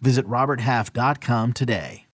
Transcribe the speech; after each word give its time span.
Visit 0.00 0.26
RobertHalf.com 0.26 1.52
today. 1.52 2.08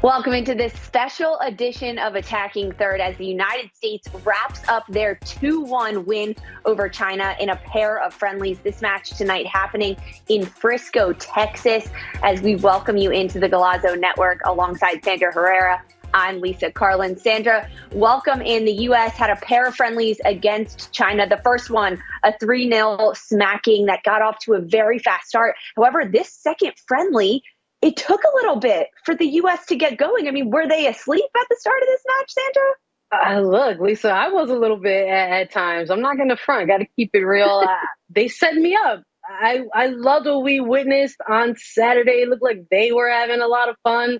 Welcome 0.00 0.32
into 0.32 0.54
this 0.54 0.72
special 0.74 1.38
edition 1.40 1.98
of 1.98 2.14
Attacking 2.14 2.72
Third 2.72 3.00
as 3.00 3.16
the 3.16 3.26
United 3.26 3.74
States 3.74 4.08
wraps 4.24 4.60
up 4.68 4.84
their 4.88 5.16
2 5.16 5.60
1 5.62 6.06
win 6.06 6.36
over 6.64 6.88
China 6.88 7.34
in 7.40 7.50
a 7.50 7.56
pair 7.56 8.00
of 8.02 8.14
friendlies. 8.14 8.58
This 8.60 8.80
match 8.80 9.10
tonight 9.10 9.46
happening 9.46 9.96
in 10.28 10.46
Frisco, 10.46 11.12
Texas, 11.14 11.88
as 12.22 12.40
we 12.40 12.54
welcome 12.56 12.96
you 12.96 13.10
into 13.10 13.40
the 13.40 13.48
Golazo 13.48 13.98
Network 13.98 14.40
alongside 14.46 15.04
Sandra 15.04 15.32
Herrera. 15.32 15.82
I'm 16.14 16.40
Lisa 16.40 16.70
Carlin. 16.70 17.16
Sandra, 17.16 17.68
welcome 17.92 18.40
in. 18.40 18.64
The 18.64 18.72
U.S. 18.72 19.12
had 19.12 19.30
a 19.30 19.36
pair 19.36 19.66
of 19.66 19.74
friendlies 19.74 20.20
against 20.24 20.92
China. 20.92 21.28
The 21.28 21.40
first 21.44 21.70
one, 21.70 22.02
a 22.24 22.32
3 22.38 22.70
0 22.70 23.12
smacking 23.14 23.86
that 23.86 24.02
got 24.02 24.22
off 24.22 24.38
to 24.40 24.54
a 24.54 24.60
very 24.60 24.98
fast 24.98 25.28
start. 25.28 25.56
However, 25.76 26.04
this 26.04 26.32
second 26.32 26.72
friendly 26.86 27.42
it 27.80 27.96
took 27.96 28.20
a 28.24 28.36
little 28.36 28.56
bit 28.56 28.88
for 29.04 29.14
the 29.14 29.26
U.S. 29.26 29.66
to 29.66 29.76
get 29.76 29.98
going. 29.98 30.26
I 30.26 30.32
mean, 30.32 30.50
were 30.50 30.66
they 30.66 30.88
asleep 30.88 31.24
at 31.24 31.46
the 31.48 31.56
start 31.58 31.80
of 31.80 31.86
this 31.86 32.02
match, 32.08 32.32
Sandra? 32.32 32.72
Uh, 33.10 33.40
look, 33.40 33.80
Lisa, 33.80 34.10
I 34.10 34.28
was 34.28 34.50
a 34.50 34.56
little 34.56 34.76
bit 34.76 35.08
at, 35.08 35.30
at 35.30 35.50
times. 35.52 35.90
I'm 35.90 36.00
not 36.00 36.16
going 36.16 36.28
to 36.28 36.36
front. 36.36 36.68
Got 36.68 36.78
to 36.78 36.86
keep 36.96 37.10
it 37.14 37.24
real. 37.24 37.64
uh, 37.68 37.76
they 38.10 38.28
set 38.28 38.54
me 38.54 38.76
up. 38.86 39.02
I 39.28 39.64
I 39.74 39.88
loved 39.88 40.26
what 40.26 40.42
we 40.42 40.60
witnessed 40.60 41.18
on 41.28 41.54
Saturday. 41.56 42.22
It 42.22 42.28
looked 42.28 42.42
like 42.42 42.64
they 42.70 42.92
were 42.92 43.10
having 43.10 43.40
a 43.40 43.46
lot 43.46 43.68
of 43.68 43.76
fun, 43.84 44.18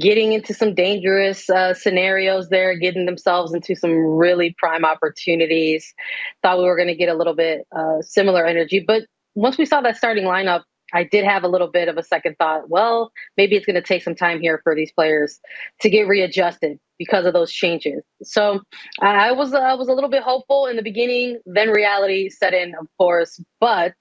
getting 0.00 0.32
into 0.32 0.52
some 0.52 0.74
dangerous 0.74 1.48
uh, 1.48 1.74
scenarios 1.74 2.48
there, 2.48 2.76
getting 2.76 3.06
themselves 3.06 3.54
into 3.54 3.76
some 3.76 3.92
really 3.92 4.54
prime 4.58 4.84
opportunities. 4.84 5.94
Thought 6.42 6.58
we 6.58 6.64
were 6.64 6.76
going 6.76 6.88
to 6.88 6.96
get 6.96 7.08
a 7.08 7.14
little 7.14 7.34
bit 7.34 7.66
uh, 7.74 8.02
similar 8.02 8.44
energy, 8.46 8.84
but 8.86 9.02
once 9.34 9.58
we 9.58 9.66
saw 9.66 9.82
that 9.82 9.96
starting 9.96 10.24
lineup, 10.24 10.62
I 10.92 11.04
did 11.04 11.24
have 11.24 11.44
a 11.44 11.48
little 11.48 11.70
bit 11.70 11.88
of 11.88 11.98
a 11.98 12.02
second 12.02 12.36
thought. 12.38 12.70
Well, 12.70 13.10
maybe 13.36 13.56
it's 13.56 13.66
going 13.66 13.74
to 13.74 13.82
take 13.82 14.02
some 14.02 14.14
time 14.14 14.40
here 14.40 14.60
for 14.62 14.74
these 14.74 14.92
players 14.92 15.40
to 15.80 15.90
get 15.90 16.06
readjusted 16.08 16.78
because 16.98 17.26
of 17.26 17.34
those 17.34 17.52
changes. 17.52 18.02
So 18.22 18.60
I 19.00 19.32
was 19.32 19.52
I 19.52 19.74
was 19.74 19.88
a 19.88 19.92
little 19.92 20.10
bit 20.10 20.22
hopeful 20.22 20.66
in 20.66 20.76
the 20.76 20.82
beginning. 20.82 21.40
Then 21.44 21.70
reality 21.70 22.30
set 22.30 22.54
in, 22.54 22.74
of 22.80 22.86
course. 22.98 23.40
But 23.60 23.94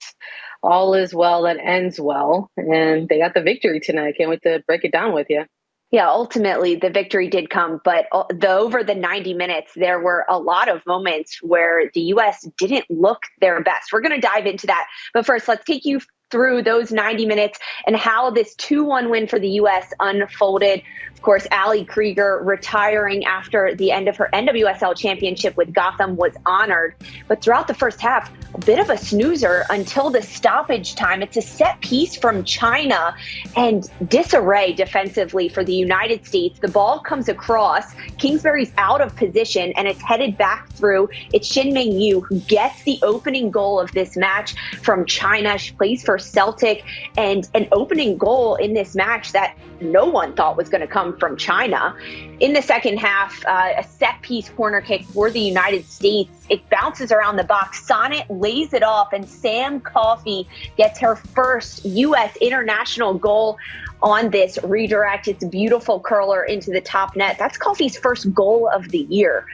all 0.63 0.94
is 0.94 1.13
well 1.13 1.44
that 1.44 1.58
ends 1.58 2.00
well, 2.00 2.50
and 2.56 3.09
they 3.09 3.19
got 3.19 3.33
the 3.33 3.41
victory 3.41 3.80
tonight. 3.80 4.16
Can't 4.17 4.30
wait 4.30 4.44
to 4.44 4.63
break 4.67 4.86
it 4.86 4.91
down 4.91 5.13
with 5.13 5.28
you. 5.30 5.45
Yeah, 5.91 6.09
ultimately 6.09 6.75
the 6.75 6.89
victory 6.89 7.30
did 7.30 7.50
come, 7.50 7.80
but 7.86 8.08
uh, 8.11 8.23
the 8.30 8.50
over 8.50 8.83
the 8.83 8.95
90 8.95 9.33
minutes, 9.33 9.72
there 9.75 10.00
were 10.00 10.25
a 10.28 10.38
lot 10.38 10.67
of 10.67 10.86
moments 10.86 11.39
where 11.41 11.89
the 11.94 12.02
U.S. 12.02 12.45
didn't 12.58 12.86
look 12.89 13.22
their 13.39 13.61
best. 13.64 13.94
We're 13.94 14.02
going 14.02 14.19
to 14.19 14.28
dive 14.28 14.45
into 14.45 14.67
that. 14.67 14.88
But 15.13 15.25
first, 15.25 15.47
let's 15.47 15.63
take 15.63 15.86
you 15.86 16.02
through 16.31 16.64
those 16.64 16.92
90 16.92 17.26
minutes 17.26 17.59
and 17.86 17.95
how 17.95 18.30
this 18.30 18.56
2 18.56 18.84
1 18.84 19.09
win 19.09 19.28
for 19.28 19.40
the 19.40 19.50
U.S. 19.50 19.91
unfolded. 20.00 20.81
Of 21.13 21.22
course, 21.22 21.47
Ali 21.52 21.86
Krieger 21.86 22.41
retiring 22.44 23.25
after 23.25 23.74
the 23.75 23.91
end 23.91 24.08
of 24.08 24.18
her 24.18 24.30
NWSL 24.34 24.96
championship 24.97 25.58
with 25.58 25.74
Gotham 25.74 26.16
was 26.16 26.34
honored. 26.46 26.96
But 27.28 27.41
throughout 27.41 27.68
the 27.68 27.74
first 27.74 28.02
half, 28.02 28.31
a 28.56 28.59
bit 28.59 28.80
of 28.80 28.90
a 28.90 28.97
snoozer 28.97 29.66
until 29.69 30.09
the 30.09 30.22
stoppage 30.22 30.96
time. 30.96 31.22
It's 31.22 31.36
a 31.36 31.41
set 31.41 31.81
piece 31.81 32.16
from 32.16 32.46
China 32.46 33.16
and 33.56 33.90
disarray 34.07 34.74
defensively 34.74 35.50
for 35.50 35.63
the 35.63 35.74
United 35.74 36.25
States. 36.25 36.59
The 36.59 36.69
ball 36.69 37.00
comes 37.00 37.28
across. 37.28 37.94
Kingsbury's 38.18 38.72
out 38.78 39.02
of 39.02 39.16
position 39.16 39.74
and 39.75 39.88
it's 39.88 40.02
headed 40.02 40.38
back 40.38 40.69
through. 40.69 41.09
It's 41.34 41.52
Shen 41.52 41.72
Mengyu 41.72 42.25
who 42.25 42.40
gets 42.42 42.84
the 42.84 42.97
opening 43.03 43.52
goal 43.52 43.80
of 43.80 43.92
this 43.92 44.16
match 44.16 44.56
from 44.81 45.06
China. 45.06 45.57
She 45.57 45.74
plays 45.74 46.03
for 46.03 46.15
Celtic 46.18 46.84
and 47.18 47.48
an 47.53 47.68
opening 47.72 48.18
goal 48.18 48.56
in 48.56 48.74
this 48.74 48.96
match 48.96 49.31
that 49.31 49.58
no 49.81 50.06
one 50.06 50.34
thought 50.34 50.58
was 50.58 50.70
going 50.70 50.81
to 50.81 50.88
come 50.88 51.18
from 51.18 51.38
China. 51.38 51.96
In 52.40 52.53
the 52.53 52.62
second 52.62 52.98
half, 52.98 53.46
uh, 53.46 53.74
a 53.78 53.84
set 53.84 54.22
piece 54.22 54.50
corner 54.50 54.81
kick 54.81 55.04
for 55.06 55.30
the 55.30 55.40
United 55.40 55.86
States. 55.86 56.46
It 56.50 56.68
bounces 56.70 57.12
around 57.12 57.38
the 57.38 57.44
box. 57.44 57.86
Sonnett 57.88 58.25
lays 58.30 58.74
it 58.74 58.84
off, 58.84 59.14
and 59.14 59.28
Sam 59.28 59.80
Coffey 59.80 60.48
gets 60.78 61.00
her 61.00 61.16
first 61.16 61.86
U.S. 61.86 62.36
international 62.38 63.14
goal 63.14 63.58
on 64.02 64.30
this 64.30 64.59
redirect. 64.64 65.28
It's 65.28 65.44
a 65.44 65.48
beautiful 65.48 66.00
curler 66.00 66.44
into 66.44 66.72
the 66.72 66.81
top 66.81 67.16
net. 67.16 67.38
That's 67.40 67.58
Coffey's 67.58 67.98
first 67.98 68.34
goal 68.34 68.70
of 68.70 68.90
the 68.90 69.00
year. 69.09 69.46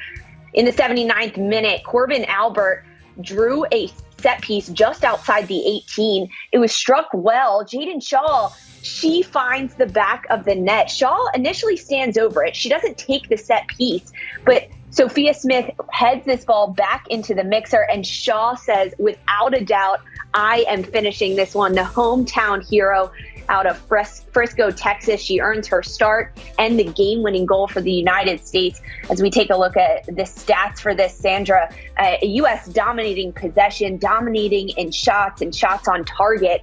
In 0.53 0.65
the 0.65 0.71
79th 0.71 1.37
minute, 1.37 1.81
Korbin 1.85 2.25
Albert 2.27 2.83
drew 3.21 3.65
a 3.71 3.89
set 4.21 4.41
piece 4.41 4.67
just 4.69 5.03
outside 5.03 5.47
the 5.47 5.65
18. 5.65 6.29
It 6.51 6.59
was 6.59 6.71
struck 6.71 7.07
well. 7.13 7.65
Jaedyn 7.65 8.03
Shaw, 8.03 8.51
she 8.81 9.21
finds 9.21 9.75
the 9.75 9.85
back 9.85 10.25
of 10.29 10.45
the 10.45 10.55
net. 10.55 10.89
Shaw 10.89 11.17
initially 11.33 11.77
stands 11.77 12.17
over 12.17 12.43
it. 12.43 12.55
She 12.55 12.69
doesn't 12.69 12.97
take 12.97 13.27
the 13.29 13.37
set 13.37 13.67
piece, 13.67 14.11
but 14.45 14.67
Sophia 14.91 15.33
Smith 15.33 15.69
heads 15.91 16.25
this 16.25 16.43
ball 16.43 16.73
back 16.73 17.05
into 17.09 17.33
the 17.33 17.45
mixer, 17.45 17.87
and 17.91 18.05
Shaw 18.05 18.55
says, 18.55 18.93
without 18.99 19.55
a 19.55 19.63
doubt, 19.63 19.99
I 20.33 20.65
am 20.67 20.83
finishing 20.83 21.35
this 21.35 21.55
one. 21.55 21.73
The 21.73 21.81
hometown 21.81 22.67
hero 22.67 23.11
out 23.49 23.65
of 23.65 23.77
Frisco, 23.77 24.71
Texas. 24.71 25.21
She 25.21 25.39
earns 25.39 25.67
her 25.67 25.83
start 25.83 26.37
and 26.59 26.79
the 26.79 26.85
game 26.85 27.23
winning 27.23 27.45
goal 27.45 27.67
for 27.67 27.81
the 27.81 27.91
United 27.91 28.45
States. 28.45 28.81
As 29.09 29.21
we 29.21 29.29
take 29.29 29.49
a 29.49 29.57
look 29.57 29.77
at 29.77 30.05
the 30.05 30.23
stats 30.23 30.79
for 30.79 30.93
this, 30.95 31.15
Sandra, 31.15 31.73
uh, 31.97 32.17
U.S. 32.21 32.67
dominating 32.67 33.33
possession, 33.33 33.97
dominating 33.97 34.69
in 34.69 34.91
shots 34.91 35.41
and 35.41 35.53
shots 35.53 35.87
on 35.87 36.05
target. 36.05 36.61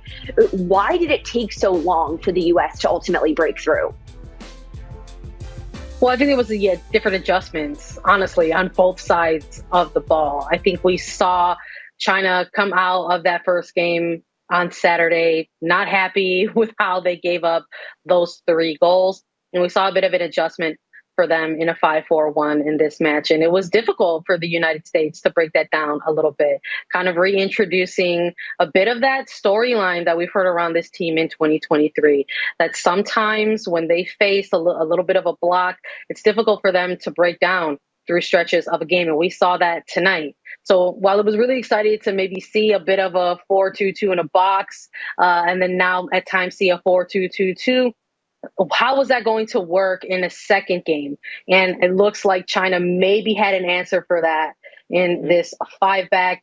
Why 0.52 0.96
did 0.96 1.10
it 1.10 1.24
take 1.24 1.52
so 1.52 1.72
long 1.72 2.18
for 2.18 2.32
the 2.32 2.42
U.S. 2.42 2.78
to 2.80 2.88
ultimately 2.88 3.34
break 3.34 3.60
through? 3.60 3.94
Well, 6.00 6.12
I 6.12 6.16
think 6.16 6.30
it 6.30 6.36
was 6.36 6.50
yeah, 6.54 6.76
different 6.92 7.16
adjustments, 7.16 7.98
honestly, 8.04 8.52
on 8.52 8.68
both 8.68 9.00
sides 9.00 9.64
of 9.72 9.92
the 9.94 10.00
ball. 10.00 10.46
I 10.50 10.56
think 10.56 10.84
we 10.84 10.96
saw 10.96 11.56
China 11.98 12.48
come 12.54 12.72
out 12.72 13.08
of 13.08 13.24
that 13.24 13.44
first 13.44 13.74
game 13.74 14.22
on 14.50 14.70
Saturday, 14.72 15.50
not 15.60 15.88
happy 15.88 16.48
with 16.54 16.72
how 16.78 17.00
they 17.00 17.16
gave 17.16 17.44
up 17.44 17.66
those 18.04 18.42
three 18.46 18.76
goals. 18.80 19.22
And 19.52 19.62
we 19.62 19.68
saw 19.68 19.88
a 19.88 19.94
bit 19.94 20.04
of 20.04 20.12
an 20.12 20.22
adjustment 20.22 20.78
for 21.18 21.26
them 21.26 21.56
in 21.58 21.68
a 21.68 21.74
5 21.74 22.04
4 22.06 22.30
1 22.30 22.60
in 22.60 22.76
this 22.76 23.00
match. 23.00 23.32
And 23.32 23.42
it 23.42 23.50
was 23.50 23.70
difficult 23.70 24.22
for 24.24 24.38
the 24.38 24.46
United 24.46 24.86
States 24.86 25.22
to 25.22 25.30
break 25.30 25.52
that 25.54 25.68
down 25.72 25.98
a 26.06 26.12
little 26.12 26.30
bit, 26.30 26.60
kind 26.92 27.08
of 27.08 27.16
reintroducing 27.16 28.34
a 28.60 28.66
bit 28.72 28.86
of 28.86 29.00
that 29.00 29.26
storyline 29.26 30.04
that 30.04 30.16
we've 30.16 30.30
heard 30.32 30.46
around 30.46 30.74
this 30.74 30.90
team 30.90 31.18
in 31.18 31.28
2023. 31.28 32.24
That 32.60 32.76
sometimes 32.76 33.66
when 33.66 33.88
they 33.88 34.04
face 34.04 34.50
a, 34.52 34.56
l- 34.58 34.80
a 34.80 34.84
little 34.84 35.04
bit 35.04 35.16
of 35.16 35.26
a 35.26 35.34
block, 35.42 35.78
it's 36.08 36.22
difficult 36.22 36.60
for 36.60 36.70
them 36.70 36.96
to 37.02 37.10
break 37.10 37.40
down 37.40 37.78
through 38.08 38.22
stretches 38.22 38.68
of 38.68 38.82
a 38.82 38.86
game. 38.86 39.08
And 39.08 39.18
we 39.18 39.30
saw 39.30 39.58
that 39.58 39.88
tonight. 39.88 40.36
So 40.64 40.92
while 40.92 41.20
it 41.20 41.26
was 41.26 41.38
really 41.38 41.58
exciting 41.60 42.00
to 42.04 42.14
maybe 42.14 42.40
see 42.40 42.72
a 42.72 42.80
bit 42.80 43.00
of 43.00 43.16
a 43.16 43.38
4 43.48 43.72
2 43.72 43.92
2 43.92 44.12
in 44.12 44.20
a 44.20 44.24
box, 44.24 44.88
uh, 45.20 45.44
and 45.48 45.62
then 45.62 45.78
now 45.78 46.08
at 46.12 46.26
times 46.28 46.56
see 46.56 46.70
a 46.70 46.80
4 46.80 47.06
2 47.06 47.28
2 47.30 47.54
2, 47.56 47.92
how 48.72 48.98
was 48.98 49.08
that 49.08 49.24
going 49.24 49.46
to 49.48 49.60
work 49.60 50.04
in 50.04 50.24
a 50.24 50.30
second 50.30 50.84
game? 50.86 51.18
And 51.48 51.84
it 51.84 51.94
looks 51.94 52.24
like 52.24 52.46
China 52.48 52.80
maybe 52.80 53.34
had 53.34 53.54
an 53.54 53.66
answer 53.66 54.04
for 54.08 54.22
that 54.22 54.54
in 54.90 55.28
this 55.28 55.54
five 55.80 56.10
back. 56.10 56.42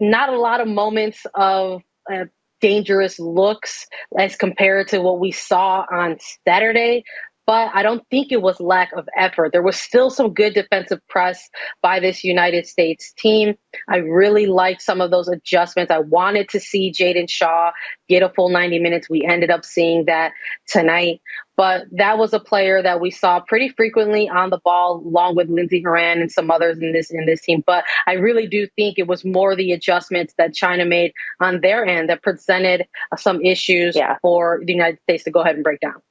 Not 0.00 0.30
a 0.30 0.38
lot 0.38 0.60
of 0.60 0.68
moments 0.68 1.26
of 1.34 1.82
uh, 2.12 2.26
dangerous 2.60 3.18
looks 3.20 3.86
as 4.18 4.36
compared 4.36 4.88
to 4.88 5.00
what 5.00 5.20
we 5.20 5.32
saw 5.32 5.84
on 5.90 6.18
Saturday, 6.46 7.04
but 7.48 7.70
I 7.72 7.82
don't 7.82 8.06
think 8.10 8.30
it 8.30 8.42
was 8.42 8.60
lack 8.60 8.92
of 8.92 9.08
effort. 9.16 9.52
There 9.52 9.62
was 9.62 9.80
still 9.80 10.10
some 10.10 10.34
good 10.34 10.52
defensive 10.52 11.00
press 11.08 11.48
by 11.80 11.98
this 11.98 12.22
United 12.22 12.66
States 12.66 13.14
team. 13.14 13.56
I 13.88 13.96
really 13.96 14.44
liked 14.44 14.82
some 14.82 15.00
of 15.00 15.10
those 15.10 15.28
adjustments. 15.28 15.90
I 15.90 16.00
wanted 16.00 16.50
to 16.50 16.60
see 16.60 16.92
Jaedyn 16.92 17.30
Shaw 17.30 17.70
get 18.06 18.22
a 18.22 18.28
full 18.28 18.50
90 18.50 18.80
minutes. 18.80 19.08
We 19.08 19.24
ended 19.24 19.50
up 19.50 19.64
seeing 19.64 20.04
that 20.04 20.32
tonight. 20.66 21.22
but 21.56 21.86
that 21.90 22.18
was 22.18 22.34
a 22.34 22.38
player 22.38 22.82
that 22.82 23.00
we 23.00 23.10
saw 23.10 23.40
pretty 23.40 23.70
frequently 23.70 24.28
on 24.28 24.50
the 24.50 24.60
ball, 24.62 25.02
along 25.06 25.34
with 25.34 25.48
Lindsey 25.48 25.80
Horan 25.82 26.20
and 26.20 26.30
some 26.30 26.50
others 26.50 26.78
in 26.78 26.92
this 26.92 27.10
in 27.10 27.24
this 27.24 27.40
team. 27.40 27.64
But 27.66 27.82
I 28.06 28.12
really 28.12 28.46
do 28.46 28.68
think 28.76 28.98
it 28.98 29.06
was 29.06 29.24
more 29.24 29.56
the 29.56 29.72
adjustments 29.72 30.34
that 30.36 30.54
China 30.54 30.84
made 30.84 31.14
on 31.40 31.62
their 31.62 31.86
end 31.86 32.10
that 32.10 32.22
presented 32.22 32.86
some 33.16 33.40
issues 33.40 33.96
yeah. 33.96 34.18
for 34.20 34.60
the 34.62 34.74
United 34.74 35.00
States 35.04 35.24
to 35.24 35.30
go 35.30 35.40
ahead 35.40 35.54
and 35.54 35.64
break 35.64 35.80
down. 35.80 36.02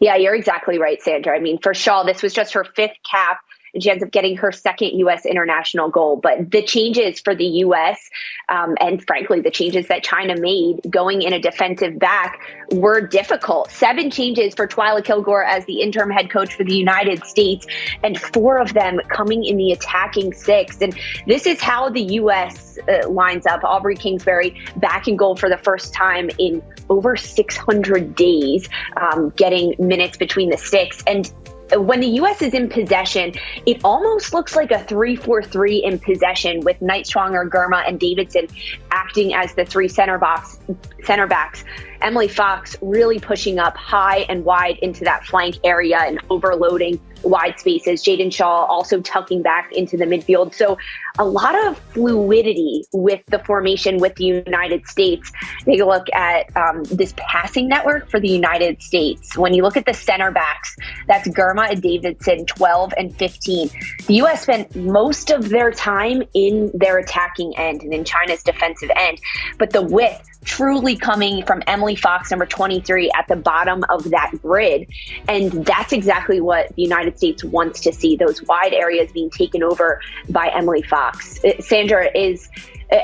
Yeah, 0.00 0.16
you're 0.16 0.34
exactly 0.34 0.78
right, 0.78 1.00
Sandra. 1.00 1.34
I 1.36 1.40
mean, 1.40 1.58
for 1.58 1.74
Shaw, 1.74 2.02
this 2.04 2.22
was 2.22 2.34
just 2.34 2.54
her 2.54 2.64
fifth 2.64 2.96
cap 3.10 3.38
she 3.82 3.90
ends 3.90 4.02
up 4.02 4.10
getting 4.10 4.36
her 4.36 4.52
second 4.52 4.98
U.S. 4.98 5.26
international 5.26 5.88
goal. 5.88 6.16
But 6.16 6.50
the 6.50 6.62
changes 6.62 7.20
for 7.20 7.34
the 7.34 7.44
U.S. 7.44 8.10
Um, 8.48 8.76
and 8.80 9.04
frankly, 9.06 9.40
the 9.40 9.50
changes 9.50 9.88
that 9.88 10.02
China 10.02 10.38
made 10.38 10.80
going 10.88 11.22
in 11.22 11.32
a 11.32 11.38
defensive 11.38 11.98
back 11.98 12.40
were 12.72 13.00
difficult. 13.00 13.70
Seven 13.70 14.10
changes 14.10 14.54
for 14.54 14.66
Twyla 14.66 15.04
Kilgore 15.04 15.44
as 15.44 15.64
the 15.66 15.80
interim 15.80 16.10
head 16.10 16.30
coach 16.30 16.54
for 16.54 16.64
the 16.64 16.74
United 16.74 17.24
States, 17.24 17.66
and 18.02 18.18
four 18.18 18.58
of 18.58 18.72
them 18.74 19.00
coming 19.08 19.44
in 19.44 19.56
the 19.56 19.72
attacking 19.72 20.32
six. 20.32 20.80
And 20.80 20.98
this 21.26 21.46
is 21.46 21.60
how 21.60 21.90
the 21.90 22.02
U.S. 22.02 22.78
Uh, 22.88 23.08
lines 23.08 23.46
up. 23.46 23.64
Aubrey 23.64 23.96
Kingsbury 23.96 24.60
back 24.76 25.08
in 25.08 25.16
goal 25.16 25.36
for 25.36 25.48
the 25.48 25.56
first 25.58 25.94
time 25.94 26.30
in 26.38 26.62
over 26.88 27.16
600 27.16 28.14
days, 28.14 28.68
um, 28.96 29.30
getting 29.36 29.74
minutes 29.78 30.16
between 30.16 30.50
the 30.50 30.58
sticks. 30.58 31.02
And 31.06 31.32
when 31.74 32.00
the 32.00 32.06
U.S. 32.06 32.42
is 32.42 32.54
in 32.54 32.68
possession, 32.68 33.32
it 33.66 33.80
almost 33.82 34.32
looks 34.32 34.54
like 34.54 34.70
a 34.70 34.82
3 34.84 35.16
4 35.16 35.42
3 35.42 35.76
in 35.84 35.98
possession 35.98 36.60
with 36.60 36.78
Nighswonger, 36.80 37.48
Girma, 37.48 37.86
and 37.86 37.98
Davidson 37.98 38.46
acting 38.90 39.34
as 39.34 39.54
the 39.54 39.64
three 39.64 39.88
center 39.88 40.18
box 40.18 40.58
center 41.04 41.26
backs. 41.26 41.64
Emily 42.02 42.28
Fox 42.28 42.76
really 42.80 43.18
pushing 43.18 43.58
up 43.58 43.76
high 43.76 44.18
and 44.28 44.44
wide 44.44 44.78
into 44.78 45.04
that 45.04 45.24
flank 45.24 45.56
area 45.64 45.98
and 45.98 46.20
overloading 46.30 47.00
wide 47.22 47.58
spaces. 47.58 48.02
Jaedyn 48.02 48.32
Shaw 48.32 48.64
also 48.66 49.00
tucking 49.00 49.42
back 49.42 49.72
into 49.72 49.96
the 49.96 50.04
midfield. 50.04 50.54
So 50.54 50.78
a 51.18 51.24
lot 51.24 51.54
of 51.66 51.78
fluidity 51.92 52.84
with 52.92 53.24
the 53.26 53.38
formation 53.40 53.98
with 53.98 54.14
the 54.16 54.24
United 54.24 54.86
States. 54.86 55.32
Take 55.64 55.80
a 55.80 55.84
look 55.84 56.06
at 56.12 56.54
um, 56.56 56.84
this 56.84 57.14
passing 57.16 57.68
network 57.68 58.10
for 58.10 58.20
the 58.20 58.28
United 58.28 58.82
States. 58.82 59.36
When 59.36 59.54
you 59.54 59.62
look 59.62 59.76
at 59.76 59.86
the 59.86 59.94
center 59.94 60.30
backs, 60.30 60.76
that's 61.06 61.28
Girma 61.28 61.70
and 61.70 61.82
Davidson, 61.82 62.46
12 62.46 62.94
and 62.96 63.16
15. 63.16 63.70
The 64.06 64.14
U.S. 64.14 64.42
spent 64.42 64.74
most 64.76 65.30
of 65.30 65.48
their 65.48 65.70
time 65.70 66.22
in 66.34 66.70
their 66.74 66.98
attacking 66.98 67.56
end 67.56 67.82
and 67.82 67.92
in 67.94 68.04
China's 68.04 68.42
defensive 68.42 68.90
end, 68.96 69.18
but 69.58 69.70
the 69.70 69.82
width 69.82 70.26
truly 70.46 70.96
coming 70.96 71.44
from 71.44 71.62
Emily 71.66 71.96
Fox, 71.96 72.30
number 72.30 72.46
23, 72.46 73.10
at 73.14 73.26
the 73.28 73.36
bottom 73.36 73.84
of 73.90 74.10
that 74.10 74.30
grid. 74.40 74.88
And 75.28 75.50
that's 75.66 75.92
exactly 75.92 76.40
what 76.40 76.74
the 76.76 76.82
United 76.82 77.18
States 77.18 77.44
wants 77.44 77.80
to 77.80 77.92
see 77.92 78.16
those 78.16 78.42
wide 78.44 78.72
areas 78.72 79.10
being 79.12 79.28
taken 79.28 79.62
over 79.62 80.00
by 80.30 80.50
Emily 80.54 80.82
Fox. 80.82 81.05
Uh, 81.14 81.60
Sandra 81.60 82.08
is, 82.16 82.48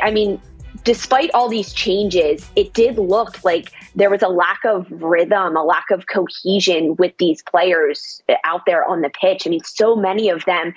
I 0.02 0.10
mean, 0.10 0.40
despite 0.84 1.30
all 1.34 1.48
these 1.48 1.72
changes, 1.72 2.48
it 2.56 2.72
did 2.74 2.98
look 2.98 3.42
like 3.44 3.72
there 3.94 4.10
was 4.10 4.22
a 4.22 4.28
lack 4.28 4.64
of 4.64 4.86
rhythm, 4.90 5.56
a 5.56 5.62
lack 5.62 5.90
of 5.90 6.06
cohesion 6.06 6.96
with 6.96 7.12
these 7.18 7.42
players 7.42 8.22
out 8.44 8.62
there 8.66 8.84
on 8.84 9.02
the 9.02 9.10
pitch. 9.10 9.46
I 9.46 9.50
mean, 9.50 9.62
so 9.64 9.94
many 9.94 10.28
of 10.28 10.44
them 10.44 10.74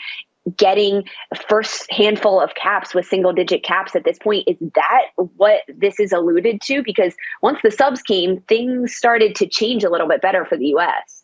getting 0.57 1.03
first 1.49 1.91
handful 1.91 2.39
of 2.39 2.53
caps 2.53 2.93
with 2.93 3.05
single 3.05 3.33
digit 3.33 3.63
caps 3.63 3.95
at 3.95 4.03
this 4.03 4.19
point. 4.19 4.47
Is 4.47 4.57
that 4.75 5.05
what 5.15 5.61
this 5.67 5.99
is 5.99 6.11
alluded 6.11 6.61
to? 6.61 6.83
Because 6.83 7.15
once 7.41 7.59
the 7.63 7.71
subs 7.71 8.01
came 8.03 8.41
things 8.41 8.95
started 8.95 9.33
to 9.35 9.47
change 9.47 9.83
a 9.83 9.89
little 9.89 10.07
bit 10.07 10.21
better 10.21 10.45
for 10.45 10.55
the 10.55 10.67
us 10.67 11.14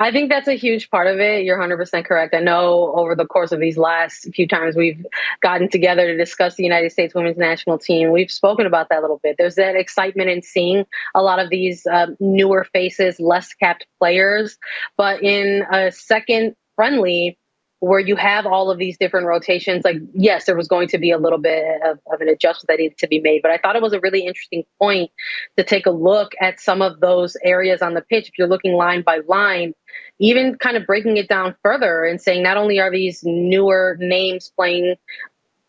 I 0.00 0.10
think 0.10 0.28
that's 0.28 0.48
a 0.48 0.54
huge 0.54 0.90
part 0.90 1.06
of 1.06 1.20
it. 1.20 1.44
You're 1.44 1.58
100% 1.58 2.04
correct. 2.04 2.34
I 2.34 2.40
know 2.40 2.92
over 2.96 3.14
the 3.14 3.26
course 3.26 3.52
of 3.52 3.60
these 3.60 3.78
last 3.78 4.28
few 4.34 4.48
times 4.48 4.74
we've 4.74 5.06
gotten 5.40 5.68
together 5.68 6.06
to 6.06 6.16
discuss 6.16 6.56
the 6.56 6.64
United 6.64 6.90
States 6.90 7.14
women's 7.14 7.36
national 7.36 7.78
team, 7.78 8.10
we've 8.10 8.30
spoken 8.30 8.66
about 8.66 8.88
that 8.88 8.98
a 8.98 9.02
little 9.02 9.20
bit. 9.22 9.36
There's 9.38 9.54
that 9.54 9.76
excitement 9.76 10.30
in 10.30 10.42
seeing 10.42 10.84
a 11.14 11.22
lot 11.22 11.38
of 11.38 11.48
these 11.48 11.86
um, 11.86 12.16
newer 12.18 12.64
faces, 12.72 13.20
less 13.20 13.54
capped 13.54 13.86
players. 14.00 14.58
But 14.96 15.22
in 15.22 15.64
a 15.70 15.92
second 15.92 16.56
friendly, 16.74 17.38
where 17.84 18.00
you 18.00 18.16
have 18.16 18.46
all 18.46 18.70
of 18.70 18.78
these 18.78 18.96
different 18.96 19.26
rotations, 19.26 19.84
like, 19.84 19.96
yes, 20.14 20.46
there 20.46 20.56
was 20.56 20.68
going 20.68 20.88
to 20.88 20.98
be 20.98 21.10
a 21.10 21.18
little 21.18 21.38
bit 21.38 21.62
of, 21.84 21.98
of, 22.10 22.20
an 22.22 22.28
adjustment 22.28 22.68
that 22.68 22.78
needed 22.78 22.96
to 22.96 23.06
be 23.06 23.20
made. 23.20 23.42
But 23.42 23.50
I 23.50 23.58
thought 23.58 23.76
it 23.76 23.82
was 23.82 23.92
a 23.92 24.00
really 24.00 24.26
interesting 24.26 24.64
point 24.80 25.10
to 25.58 25.64
take 25.64 25.84
a 25.84 25.90
look 25.90 26.32
at 26.40 26.60
some 26.60 26.80
of 26.80 27.00
those 27.00 27.36
areas 27.44 27.82
on 27.82 27.92
the 27.92 28.00
pitch. 28.00 28.28
If 28.28 28.38
you're 28.38 28.48
looking 28.48 28.72
line 28.72 29.02
by 29.02 29.20
line, 29.28 29.74
even 30.18 30.56
kind 30.56 30.78
of 30.78 30.86
breaking 30.86 31.18
it 31.18 31.28
down 31.28 31.56
further 31.62 32.04
and 32.04 32.20
saying 32.20 32.42
not 32.42 32.56
only 32.56 32.80
are 32.80 32.90
these 32.90 33.20
newer 33.22 33.98
names 34.00 34.50
playing, 34.56 34.94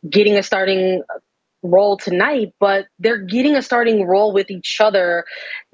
getting 0.09 0.37
a 0.37 0.43
starting 0.43 1.03
role 1.63 1.97
tonight, 1.97 2.53
but 2.61 2.85
they're 2.97 3.17
getting 3.17 3.57
a 3.57 3.61
starting 3.61 4.07
role 4.07 4.31
with 4.31 4.49
each 4.49 4.79
other 4.79 5.25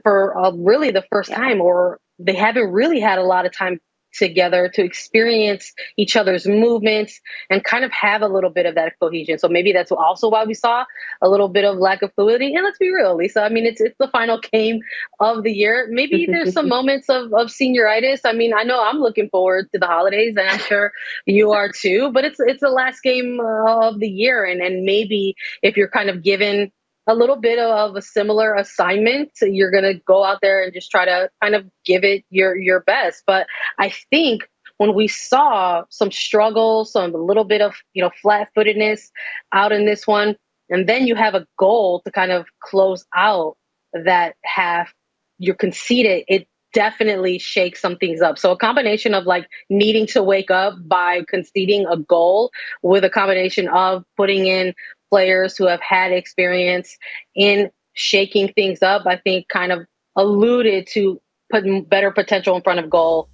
for 0.01 0.35
uh, 0.37 0.51
really 0.53 0.89
the 0.89 1.05
first 1.11 1.31
time, 1.31 1.61
or 1.61 1.99
they 2.17 2.33
haven't 2.33 2.71
really 2.71 2.99
had 2.99 3.19
a 3.19 3.23
lot 3.23 3.45
of 3.45 3.55
time 3.55 3.79
together 4.13 4.69
to 4.73 4.83
experience 4.83 5.73
each 5.97 6.15
other's 6.15 6.47
movements 6.47 7.19
and 7.49 7.63
kind 7.63 7.83
of 7.83 7.91
have 7.91 8.21
a 8.21 8.27
little 8.27 8.49
bit 8.49 8.65
of 8.65 8.75
that 8.75 8.93
cohesion. 8.99 9.37
So 9.37 9.47
maybe 9.47 9.71
that's 9.71 9.91
also 9.91 10.29
why 10.29 10.45
we 10.45 10.53
saw 10.53 10.85
a 11.21 11.29
little 11.29 11.49
bit 11.49 11.65
of 11.65 11.77
lack 11.77 12.01
of 12.01 12.13
fluidity. 12.13 12.53
And 12.53 12.63
let's 12.63 12.77
be 12.77 12.93
real, 12.93 13.15
Lisa. 13.15 13.41
I 13.41 13.49
mean, 13.49 13.65
it's 13.65 13.81
it's 13.81 13.97
the 13.99 14.07
final 14.07 14.39
game 14.51 14.79
of 15.19 15.43
the 15.43 15.51
year. 15.51 15.87
Maybe 15.89 16.25
there's 16.29 16.53
some 16.53 16.67
moments 16.67 17.09
of, 17.09 17.33
of 17.33 17.47
senioritis. 17.47 18.21
I 18.25 18.33
mean, 18.33 18.53
I 18.53 18.63
know 18.63 18.83
I'm 18.83 18.99
looking 18.99 19.29
forward 19.29 19.69
to 19.71 19.79
the 19.79 19.87
holidays, 19.87 20.35
and 20.37 20.47
I'm 20.47 20.59
sure 20.59 20.91
you 21.25 21.51
are 21.51 21.71
too. 21.71 22.11
But 22.11 22.25
it's 22.25 22.39
it's 22.39 22.61
the 22.61 22.69
last 22.69 23.01
game 23.01 23.39
uh, 23.39 23.89
of 23.89 23.99
the 23.99 24.09
year, 24.09 24.43
and 24.45 24.61
and 24.61 24.83
maybe 24.83 25.35
if 25.61 25.77
you're 25.77 25.89
kind 25.89 26.09
of 26.09 26.23
given 26.23 26.71
a 27.07 27.15
little 27.15 27.35
bit 27.35 27.59
of 27.59 27.95
a 27.95 28.01
similar 28.01 28.55
assignment. 28.55 29.31
You're 29.41 29.71
going 29.71 29.83
to 29.83 29.99
go 30.05 30.23
out 30.23 30.39
there 30.41 30.63
and 30.63 30.73
just 30.73 30.91
try 30.91 31.05
to 31.05 31.29
kind 31.41 31.55
of 31.55 31.65
give 31.85 32.03
it 32.03 32.23
your 32.29 32.55
your 32.55 32.81
best. 32.81 33.23
But 33.25 33.47
I 33.79 33.93
think 34.09 34.43
when 34.77 34.93
we 34.93 35.07
saw 35.07 35.83
some 35.89 36.11
struggle, 36.11 36.85
some 36.85 37.13
a 37.13 37.17
little 37.17 37.43
bit 37.43 37.61
of 37.61 37.75
you 37.93 38.03
know 38.03 38.11
flat-footedness 38.21 39.11
out 39.53 39.71
in 39.71 39.85
this 39.85 40.07
one, 40.07 40.35
and 40.69 40.87
then 40.87 41.07
you 41.07 41.15
have 41.15 41.35
a 41.35 41.45
goal 41.57 42.01
to 42.05 42.11
kind 42.11 42.31
of 42.31 42.45
close 42.61 43.05
out 43.15 43.57
that 43.93 44.35
half, 44.43 44.93
you're 45.37 45.55
conceded. 45.55 46.23
It 46.27 46.47
definitely 46.73 47.37
shakes 47.37 47.81
some 47.81 47.97
things 47.97 48.21
up. 48.21 48.39
So 48.39 48.51
a 48.51 48.57
combination 48.57 49.13
of 49.13 49.25
like 49.25 49.47
needing 49.69 50.07
to 50.07 50.23
wake 50.23 50.49
up 50.49 50.75
by 50.87 51.23
conceding 51.27 51.85
a 51.87 51.97
goal 51.97 52.51
with 52.81 53.03
a 53.03 53.09
combination 53.09 53.67
of 53.67 54.05
putting 54.15 54.45
in 54.45 54.73
players 55.11 55.57
who 55.57 55.67
have 55.67 55.81
had 55.81 56.11
experience 56.11 56.97
in 57.35 57.69
shaking 57.93 58.51
things 58.53 58.81
up, 58.81 59.05
I 59.05 59.17
think 59.17 59.47
kind 59.49 59.71
of 59.71 59.85
alluded 60.15 60.87
to 60.93 61.21
putting 61.51 61.83
better 61.83 62.11
potential 62.11 62.55
in 62.55 62.63
front 62.63 62.79
of 62.79 62.89
goal 62.89 63.29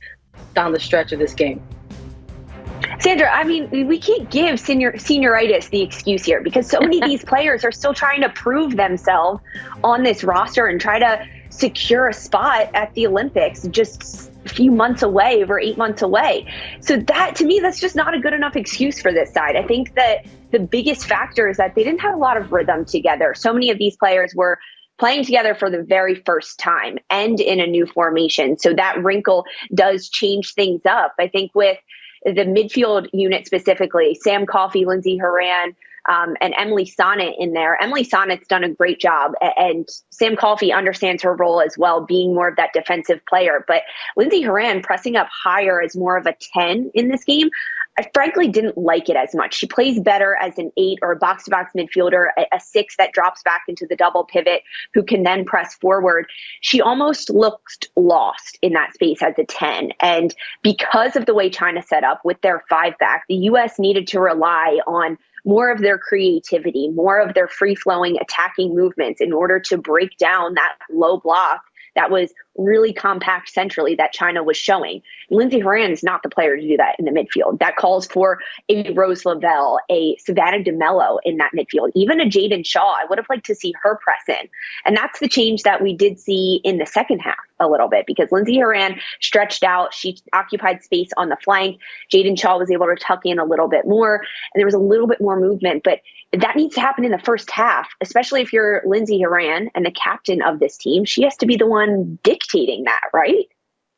down 0.53 0.73
the 0.73 0.79
stretch 0.79 1.11
of 1.11 1.19
this 1.19 1.33
game. 1.33 1.61
Sandra, 2.99 3.29
I 3.31 3.43
mean, 3.43 3.69
we 3.87 3.99
can't 3.99 4.29
give 4.29 4.59
senior 4.59 4.93
senioritis 4.93 5.69
the 5.69 5.81
excuse 5.81 6.25
here 6.25 6.41
because 6.41 6.67
so 6.67 6.79
many 6.79 6.99
of 7.01 7.05
these 7.09 7.23
players 7.23 7.63
are 7.63 7.71
still 7.71 7.93
trying 7.93 8.21
to 8.21 8.29
prove 8.29 8.75
themselves 8.75 9.41
on 9.83 10.03
this 10.03 10.23
roster 10.23 10.65
and 10.67 10.81
try 10.81 10.97
to 10.99 11.25
secure 11.49 12.07
a 12.07 12.13
spot 12.13 12.69
at 12.73 12.93
the 12.95 13.07
Olympics 13.07 13.67
just 13.69 14.31
a 14.45 14.49
few 14.49 14.71
months 14.71 15.03
away 15.03 15.43
or 15.43 15.59
eight 15.59 15.77
months 15.77 16.01
away. 16.01 16.51
So 16.81 16.97
that 16.97 17.35
to 17.35 17.45
me, 17.45 17.59
that's 17.59 17.79
just 17.79 17.95
not 17.95 18.15
a 18.15 18.19
good 18.19 18.33
enough 18.33 18.55
excuse 18.55 18.99
for 18.99 19.11
this 19.11 19.31
side. 19.31 19.55
I 19.55 19.63
think 19.63 19.93
that 19.95 20.25
the 20.51 20.59
biggest 20.59 21.05
factor 21.05 21.49
is 21.49 21.57
that 21.57 21.75
they 21.75 21.83
didn't 21.83 22.01
have 22.01 22.15
a 22.15 22.17
lot 22.17 22.37
of 22.37 22.51
rhythm 22.51 22.85
together. 22.85 23.33
So 23.35 23.53
many 23.53 23.69
of 23.69 23.77
these 23.77 23.97
players 23.97 24.33
were 24.35 24.59
playing 24.97 25.23
together 25.25 25.53
for 25.53 25.69
the 25.69 25.83
very 25.83 26.15
first 26.25 26.59
time 26.59 26.97
and 27.09 27.39
in 27.39 27.59
a 27.59 27.67
new 27.67 27.85
formation. 27.85 28.57
So 28.57 28.73
that 28.73 29.03
wrinkle 29.03 29.45
does 29.73 30.09
change 30.09 30.53
things 30.53 30.81
up. 30.89 31.13
I 31.19 31.27
think 31.27 31.51
with 31.53 31.77
the 32.25 32.45
midfield 32.45 33.07
unit 33.13 33.45
specifically, 33.45 34.17
Sam 34.21 34.45
Coffey, 34.45 34.85
Lindsey 34.85 35.17
Horan, 35.17 35.75
um, 36.09 36.35
and 36.41 36.53
Emily 36.57 36.85
Sonnett 36.85 37.35
in 37.37 37.53
there. 37.53 37.81
Emily 37.81 38.05
Sonnett's 38.05 38.47
done 38.47 38.63
a 38.63 38.69
great 38.69 38.99
job, 38.99 39.33
and 39.41 39.87
Sam 40.09 40.35
Coffey 40.35 40.71
understands 40.71 41.21
her 41.23 41.35
role 41.35 41.61
as 41.61 41.77
well, 41.77 42.05
being 42.05 42.33
more 42.33 42.47
of 42.47 42.55
that 42.55 42.71
defensive 42.73 43.19
player. 43.27 43.65
But 43.67 43.83
Lindsey 44.15 44.41
Horan 44.41 44.81
pressing 44.81 45.15
up 45.15 45.27
higher 45.31 45.81
as 45.81 45.95
more 45.95 46.17
of 46.17 46.25
a 46.25 46.35
10 46.53 46.91
in 46.93 47.09
this 47.09 47.23
game. 47.25 47.49
I 47.99 48.07
frankly 48.13 48.47
didn't 48.47 48.77
like 48.77 49.09
it 49.09 49.15
as 49.15 49.33
much. 49.33 49.55
She 49.55 49.65
plays 49.65 49.99
better 49.99 50.37
as 50.39 50.57
an 50.59 50.71
eight 50.77 50.99
or 51.01 51.13
a 51.13 51.15
box 51.15 51.45
to 51.45 51.51
box 51.51 51.71
midfielder, 51.75 52.27
a, 52.37 52.45
a, 52.53 52.59
six 52.59 52.95
that 52.97 53.11
drops 53.11 53.41
back 53.43 53.63
into 53.67 53.87
the 53.89 53.95
double 53.95 54.23
pivot, 54.23 54.61
who 54.93 55.01
can 55.01 55.23
then 55.23 55.43
press 55.45 55.73
forward. 55.75 56.27
She 56.61 56.79
almost 56.79 57.31
looked 57.31 57.89
lost 57.95 58.59
in 58.61 58.73
that 58.73 58.93
space 58.93 59.23
as 59.23 59.33
a 59.39 59.45
10. 59.45 59.93
And 59.99 60.35
because 60.61 61.15
of 61.15 61.25
the 61.25 61.33
way 61.33 61.49
China 61.49 61.81
set 61.81 62.03
up 62.03 62.21
with 62.23 62.39
their 62.41 62.63
five 62.69 62.95
back, 62.99 63.23
the 63.27 63.35
U.S. 63.35 63.79
needed 63.79 64.05
to 64.07 64.19
rely 64.19 64.79
on 64.85 65.17
more 65.43 65.71
of 65.71 65.79
their 65.79 65.97
creativity, 65.97 66.89
more 66.89 67.19
of 67.19 67.33
their 67.33 67.47
free 67.47 67.73
flowing 67.73 68.17
attacking 68.21 68.75
movements 68.75 69.21
in 69.21 69.33
order 69.33 69.59
to 69.61 69.77
break 69.77 70.17
down 70.17 70.53
that 70.53 70.75
low 70.91 71.19
block 71.19 71.61
that 71.97 72.11
was 72.11 72.31
really 72.57 72.93
compact 72.93 73.49
centrally 73.49 73.95
that 73.95 74.13
China 74.13 74.43
was 74.43 74.57
showing. 74.57 75.01
Lindsey 75.29 75.59
Horan 75.59 75.91
is 75.91 76.03
not 76.03 76.23
the 76.23 76.29
player 76.29 76.55
to 76.55 76.61
do 76.61 76.77
that 76.77 76.95
in 76.99 77.05
the 77.05 77.11
midfield. 77.11 77.59
That 77.59 77.75
calls 77.75 78.07
for 78.07 78.39
a 78.69 78.91
Rose 78.93 79.25
Lavelle, 79.25 79.79
a 79.89 80.15
Savannah 80.17 80.63
DeMelo 80.63 81.17
in 81.23 81.37
that 81.37 81.51
midfield, 81.55 81.91
even 81.95 82.19
a 82.19 82.25
Jaedyn 82.25 82.65
Shaw. 82.65 82.95
I 82.99 83.05
would 83.09 83.17
have 83.17 83.27
liked 83.29 83.45
to 83.47 83.55
see 83.55 83.73
her 83.81 83.97
press 83.97 84.23
in. 84.27 84.49
And 84.85 84.95
that's 84.95 85.19
the 85.19 85.27
change 85.27 85.63
that 85.63 85.81
we 85.81 85.93
did 85.93 86.19
see 86.19 86.61
in 86.63 86.77
the 86.77 86.85
second 86.85 87.19
half 87.19 87.35
a 87.59 87.67
little 87.67 87.87
bit 87.87 88.05
because 88.05 88.31
Lindsey 88.31 88.57
Horan 88.57 88.99
stretched 89.19 89.63
out. 89.63 89.93
She 89.93 90.17
occupied 90.33 90.83
space 90.83 91.09
on 91.17 91.29
the 91.29 91.37
flank. 91.43 91.79
Jaedyn 92.11 92.39
Shaw 92.39 92.57
was 92.57 92.71
able 92.71 92.87
to 92.87 92.95
tuck 92.95 93.25
in 93.25 93.39
a 93.39 93.45
little 93.45 93.67
bit 93.67 93.85
more, 93.85 94.15
and 94.53 94.59
there 94.59 94.65
was 94.65 94.75
a 94.75 94.79
little 94.79 95.07
bit 95.07 95.19
more 95.21 95.39
movement. 95.39 95.83
But 95.83 96.01
that 96.33 96.55
needs 96.55 96.75
to 96.75 96.81
happen 96.81 97.05
in 97.05 97.11
the 97.11 97.19
first 97.19 97.49
half, 97.49 97.89
especially 98.01 98.41
if 98.41 98.51
you're 98.51 98.81
Lindsey 98.85 99.21
Horan 99.21 99.69
and 99.75 99.85
the 99.85 99.91
captain 99.91 100.41
of 100.41 100.59
this 100.59 100.77
team. 100.77 101.05
She 101.05 101.23
has 101.23 101.37
to 101.37 101.45
be 101.45 101.55
the 101.55 101.65
one 101.65 102.19
dictating 102.23 102.46
that, 102.53 103.09
right? 103.13 103.45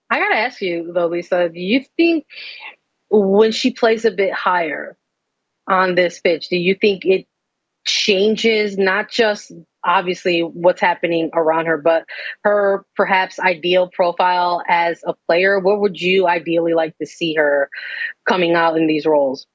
I 0.10 0.20
got 0.20 0.30
to 0.30 0.38
ask 0.38 0.62
you, 0.62 0.92
though, 0.94 1.08
Lisa, 1.08 1.50
do 1.50 1.60
you 1.60 1.86
think 1.98 2.26
when 3.10 3.52
she 3.52 3.72
plays 3.72 4.06
a 4.06 4.12
bit 4.12 4.34
higher 4.34 4.98
on 5.68 5.96
this 5.96 6.20
pitch, 6.20 6.50
do 6.50 6.58
you 6.58 6.76
think 6.76 7.06
it 7.06 7.28
changes 7.86 8.78
not 8.78 9.10
just 9.10 9.52
obviously 9.84 10.42
what's 10.42 10.82
happening 10.82 11.30
around 11.34 11.68
her, 11.68 11.78
but 11.78 12.06
her 12.44 12.86
perhaps 12.96 13.40
ideal 13.40 13.90
profile 13.92 14.62
as 14.68 15.02
a 15.06 15.14
player? 15.28 15.60
What 15.60 15.80
would 15.80 16.00
you 16.00 16.28
ideally 16.28 16.74
like 16.74 16.98
to 16.98 17.06
see 17.06 17.36
her 17.36 17.70
coming 18.28 18.56
out 18.56 18.78
in 18.78 18.88
these 18.88 19.06
roles? 19.06 19.48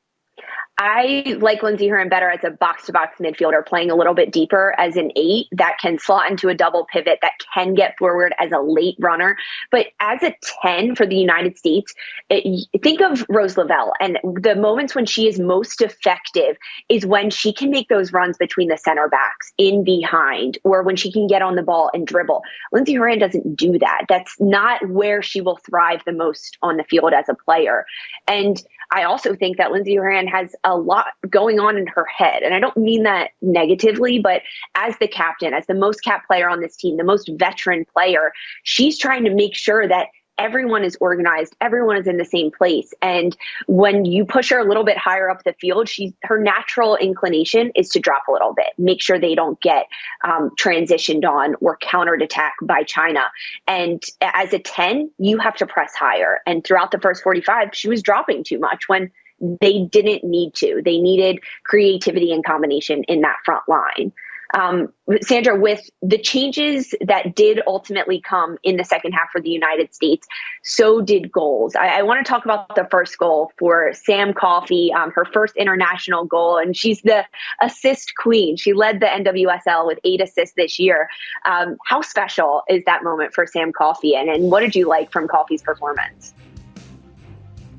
I 0.76 1.36
like 1.38 1.62
Lindsey 1.62 1.88
Horan 1.88 2.08
better 2.08 2.28
as 2.28 2.42
a 2.42 2.50
box 2.50 2.86
to 2.86 2.92
box 2.92 3.18
midfielder, 3.20 3.64
playing 3.64 3.92
a 3.92 3.94
little 3.94 4.14
bit 4.14 4.32
deeper 4.32 4.74
as 4.76 4.96
an 4.96 5.12
eight 5.14 5.46
that 5.52 5.78
can 5.80 6.00
slot 6.00 6.28
into 6.28 6.48
a 6.48 6.54
double 6.54 6.84
pivot, 6.86 7.20
that 7.22 7.34
can 7.54 7.74
get 7.74 7.96
forward 7.96 8.34
as 8.40 8.50
a 8.50 8.58
late 8.58 8.96
runner. 8.98 9.36
But 9.70 9.88
as 10.00 10.20
a 10.24 10.34
10 10.62 10.96
for 10.96 11.06
the 11.06 11.14
United 11.14 11.56
States, 11.56 11.94
it, 12.28 12.66
think 12.82 13.00
of 13.00 13.24
Rose 13.28 13.56
Lavelle. 13.56 13.92
And 14.00 14.18
the 14.24 14.56
moments 14.56 14.96
when 14.96 15.06
she 15.06 15.28
is 15.28 15.38
most 15.38 15.80
effective 15.80 16.56
is 16.88 17.06
when 17.06 17.30
she 17.30 17.52
can 17.52 17.70
make 17.70 17.88
those 17.88 18.12
runs 18.12 18.36
between 18.36 18.68
the 18.68 18.76
center 18.76 19.08
backs, 19.08 19.52
in 19.58 19.84
behind, 19.84 20.58
or 20.64 20.82
when 20.82 20.96
she 20.96 21.12
can 21.12 21.28
get 21.28 21.40
on 21.40 21.54
the 21.54 21.62
ball 21.62 21.88
and 21.94 22.04
dribble. 22.04 22.42
Lindsey 22.72 22.94
Horan 22.94 23.20
doesn't 23.20 23.54
do 23.54 23.78
that. 23.78 24.06
That's 24.08 24.34
not 24.40 24.88
where 24.88 25.22
she 25.22 25.40
will 25.40 25.58
thrive 25.58 26.00
the 26.04 26.12
most 26.12 26.58
on 26.62 26.78
the 26.78 26.84
field 26.84 27.12
as 27.12 27.28
a 27.28 27.34
player. 27.34 27.86
And 28.26 28.60
I 28.90 29.04
also 29.04 29.34
think 29.34 29.56
that 29.56 29.72
Lindsey 29.72 29.94
Horan 29.94 30.26
has 30.28 30.54
a 30.64 30.76
lot 30.76 31.06
going 31.28 31.58
on 31.58 31.76
in 31.76 31.86
her 31.86 32.04
head. 32.04 32.42
And 32.42 32.54
I 32.54 32.60
don't 32.60 32.76
mean 32.76 33.02
that 33.04 33.30
negatively, 33.42 34.18
but 34.18 34.42
as 34.74 34.96
the 34.98 35.08
captain, 35.08 35.54
as 35.54 35.66
the 35.66 35.74
most 35.74 36.02
cap 36.02 36.26
player 36.26 36.48
on 36.48 36.60
this 36.60 36.76
team, 36.76 36.96
the 36.96 37.04
most 37.04 37.30
veteran 37.36 37.84
player, 37.92 38.32
she's 38.62 38.98
trying 38.98 39.24
to 39.24 39.34
make 39.34 39.54
sure 39.54 39.88
that 39.88 40.08
everyone 40.38 40.84
is 40.84 40.96
organized. 41.00 41.54
Everyone 41.60 41.96
is 41.96 42.06
in 42.06 42.16
the 42.16 42.24
same 42.24 42.50
place. 42.50 42.92
And 43.02 43.36
when 43.66 44.04
you 44.04 44.24
push 44.24 44.50
her 44.50 44.58
a 44.58 44.64
little 44.64 44.84
bit 44.84 44.98
higher 44.98 45.30
up 45.30 45.44
the 45.44 45.52
field 45.54 45.88
she's 45.88 46.12
her 46.22 46.38
natural 46.38 46.96
inclination 46.96 47.70
is 47.74 47.88
to 47.90 48.00
drop 48.00 48.22
a 48.28 48.32
little 48.32 48.54
bit 48.54 48.68
make 48.78 49.00
sure 49.00 49.18
they 49.18 49.34
don't 49.34 49.60
get 49.60 49.86
um, 50.24 50.50
transitioned 50.58 51.24
on 51.24 51.54
or 51.60 51.76
countered 51.78 52.22
attack 52.22 52.54
by 52.62 52.82
china. 52.82 53.20
And 53.66 54.02
as 54.20 54.52
a 54.52 54.58
10 54.58 55.10
you 55.18 55.38
have 55.38 55.56
to 55.56 55.66
press 55.66 55.94
higher. 55.94 56.40
And 56.46 56.64
throughout 56.64 56.90
the 56.90 56.98
first 56.98 57.22
45 57.22 57.70
she 57.72 57.88
was 57.88 58.02
dropping 58.02 58.44
too 58.44 58.58
much 58.58 58.88
when 58.88 59.10
they 59.40 59.84
didn't 59.84 60.24
need 60.24 60.54
to. 60.54 60.80
They 60.84 60.98
needed 60.98 61.40
creativity 61.64 62.32
and 62.32 62.44
combination 62.44 63.04
in 63.04 63.20
that 63.22 63.36
front 63.44 63.68
line 63.68 64.12
um, 64.54 64.92
Sandra, 65.20 65.58
with 65.58 65.82
the 66.00 66.16
changes 66.16 66.94
that 67.00 67.34
did 67.34 67.60
ultimately 67.66 68.20
come 68.20 68.56
in 68.62 68.76
the 68.76 68.84
second 68.84 69.12
half 69.12 69.28
for 69.32 69.40
the 69.40 69.50
United 69.50 69.92
States, 69.94 70.26
so 70.62 71.00
did 71.00 71.30
goals. 71.30 71.74
I, 71.74 71.98
I 71.98 72.02
want 72.02 72.24
to 72.24 72.30
talk 72.30 72.44
about 72.44 72.74
the 72.74 72.86
first 72.90 73.18
goal 73.18 73.52
for 73.58 73.92
Sam 73.92 74.32
Coffey, 74.32 74.92
um, 74.92 75.10
her 75.10 75.24
first 75.24 75.56
international 75.56 76.24
goal, 76.24 76.56
and 76.56 76.76
she's 76.76 77.02
the 77.02 77.24
assist 77.60 78.12
queen. 78.16 78.56
She 78.56 78.72
led 78.72 79.00
the 79.00 79.06
NWSL 79.06 79.86
with 79.86 79.98
eight 80.04 80.22
assists 80.22 80.54
this 80.56 80.78
year. 80.78 81.08
Um, 81.44 81.76
how 81.86 82.00
special 82.00 82.62
is 82.68 82.84
that 82.86 83.02
moment 83.02 83.34
for 83.34 83.46
Sam 83.46 83.72
Coffey, 83.72 84.14
and, 84.14 84.30
and 84.30 84.50
what 84.50 84.60
did 84.60 84.74
you 84.74 84.88
like 84.88 85.10
from 85.10 85.26
Coffey's 85.28 85.62
performance? 85.62 86.32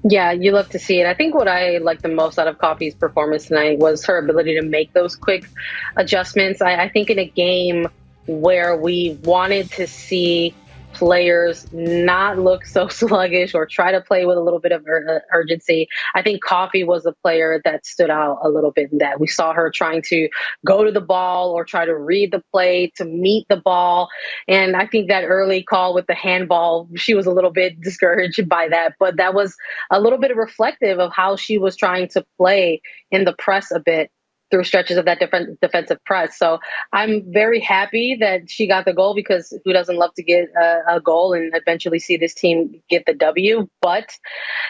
Yeah, 0.08 0.34
you 0.34 0.52
love 0.52 0.70
to 0.70 0.78
see 0.78 1.02
it. 1.02 1.08
I 1.08 1.16
think 1.16 1.34
what 1.34 1.48
I 1.48 1.80
liked 1.80 2.04
the 2.04 2.10
most 2.10 2.38
out 2.38 2.48
of 2.48 2.60
Coffey's 2.60 2.94
performance 2.94 3.48
tonight 3.48 3.80
was 3.80 4.06
her 4.06 4.20
ability 4.20 4.54
to 4.54 4.62
make 4.62 4.94
those 4.94 5.16
quick 5.16 5.50
adjustments. 5.98 6.62
I, 6.62 6.76
I 6.76 6.90
think 6.90 7.10
in 7.10 7.18
a 7.18 7.26
game 7.26 7.88
where 8.28 8.78
we 8.78 9.18
wanted 9.24 9.72
to 9.72 9.88
see 9.88 10.54
players 10.96 11.68
not 11.72 12.40
look 12.40 12.66
so 12.66 12.88
sluggish 12.90 13.54
or 13.54 13.66
try 13.66 13.92
to 13.92 14.02
play 14.02 14.26
with 14.26 14.38
a 14.38 14.42
little 14.42 14.60
bit 14.60 14.72
of 14.72 14.86
ur- 14.88 15.18
uh, 15.18 15.20
urgency. 15.38 15.88
I 16.16 16.22
think 16.22 16.44
Coffey 16.44 16.84
was 16.84 17.06
a 17.06 17.14
player 17.22 17.62
that 17.64 17.86
stood 17.86 18.10
out 18.10 18.40
a 18.44 18.50
little 18.50 18.72
bit 18.72 18.92
in 18.92 18.98
that. 19.00 19.20
We 19.20 19.28
saw 19.28 19.54
her 19.54 19.70
trying 19.70 20.02
to 20.04 20.30
go 20.66 20.84
to 20.84 20.92
the 20.92 21.02
ball 21.02 21.52
or 21.52 21.66
try 21.66 21.86
to 21.86 21.96
read 21.96 22.32
the 22.32 22.42
play 22.52 22.92
to 22.96 23.06
meet 23.06 23.46
the 23.50 23.58
ball. 23.58 24.10
And 24.48 24.76
I 24.76 24.88
think 24.88 25.10
that 25.10 25.26
early 25.26 25.64
call 25.64 25.94
with 25.94 26.08
the 26.08 26.16
handball, 26.16 26.90
she 26.96 27.14
was 27.14 27.26
a 27.26 27.32
little 27.32 27.52
bit 27.52 27.80
discouraged 27.82 28.48
by 28.48 28.68
that, 28.70 28.94
but 29.00 29.18
that 29.18 29.34
was 29.34 29.56
a 29.92 30.00
little 30.00 30.20
bit 30.20 30.36
reflective 30.36 31.00
of 31.00 31.12
how 31.14 31.36
she 31.36 31.58
was 31.58 31.76
trying 31.76 32.08
to 32.10 32.26
play 32.38 32.82
in 33.12 33.26
the 33.26 33.34
press 33.34 33.72
a 33.72 33.80
bit 33.80 34.10
through 34.52 34.64
stretches 34.64 34.98
of 34.98 35.06
that 35.06 35.20
different 35.20 35.60
defensive 35.60 36.04
press. 36.06 36.38
So 36.38 36.60
I'm 36.94 37.24
very 37.32 37.60
happy 37.60 38.18
that 38.20 38.50
she 38.50 38.68
got 38.68 38.86
the 38.86 38.94
goal 38.94 39.16
because 39.16 39.58
who 39.64 39.74
doesn't 39.74 39.98
love 39.98 40.14
to 40.16 40.24
get 40.24 40.50
a, 40.56 40.96
a, 40.96 41.02
goal 41.02 41.34
and 41.34 41.52
eventually 41.56 42.00
see 42.00 42.18
this 42.18 42.34
team 42.34 42.82
get 42.90 43.06
the 43.06 43.14
W? 43.14 43.68
But 43.82 44.18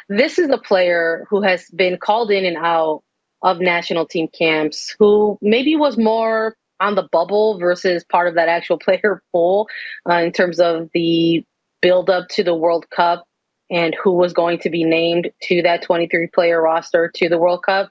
this 0.10 0.39
is 0.39 0.50
a 0.50 0.58
player 0.58 1.25
who 1.29 1.41
has 1.41 1.70
been 1.72 1.98
called 1.98 2.32
in 2.32 2.46
and 2.46 2.58
out 2.58 3.03
of 3.41 3.60
national 3.60 4.08
team 4.08 4.27
camps, 4.27 4.96
who 4.98 5.38
maybe 5.41 5.75
was 5.75 5.98
more 5.98 6.55
on 6.79 6.96
the 6.96 7.08
bubble 7.12 7.60
versus 7.60 8.03
part 8.03 8.27
of 8.27 8.36
that 8.36 8.50
actual 8.50 8.77
player 8.79 9.22
pool 9.32 9.67
uh, 10.10 10.15
in 10.15 10.32
terms 10.32 10.60
of 10.60 10.89
the 10.94 11.44
build 11.82 12.10
up 12.10 12.27
to 12.29 12.44
the 12.44 12.55
World 12.55 12.89
Cup 12.89 13.25
and 13.70 13.96
who 14.01 14.13
was 14.13 14.34
going 14.34 14.60
to 14.60 14.70
be 14.70 14.84
named 14.84 15.32
to 15.41 15.62
that 15.63 15.82
23 15.82 16.27
player 16.34 16.62
roster 16.62 17.12
to 17.15 17.29
the 17.29 17.38
World 17.38 17.63
Cup 17.63 17.89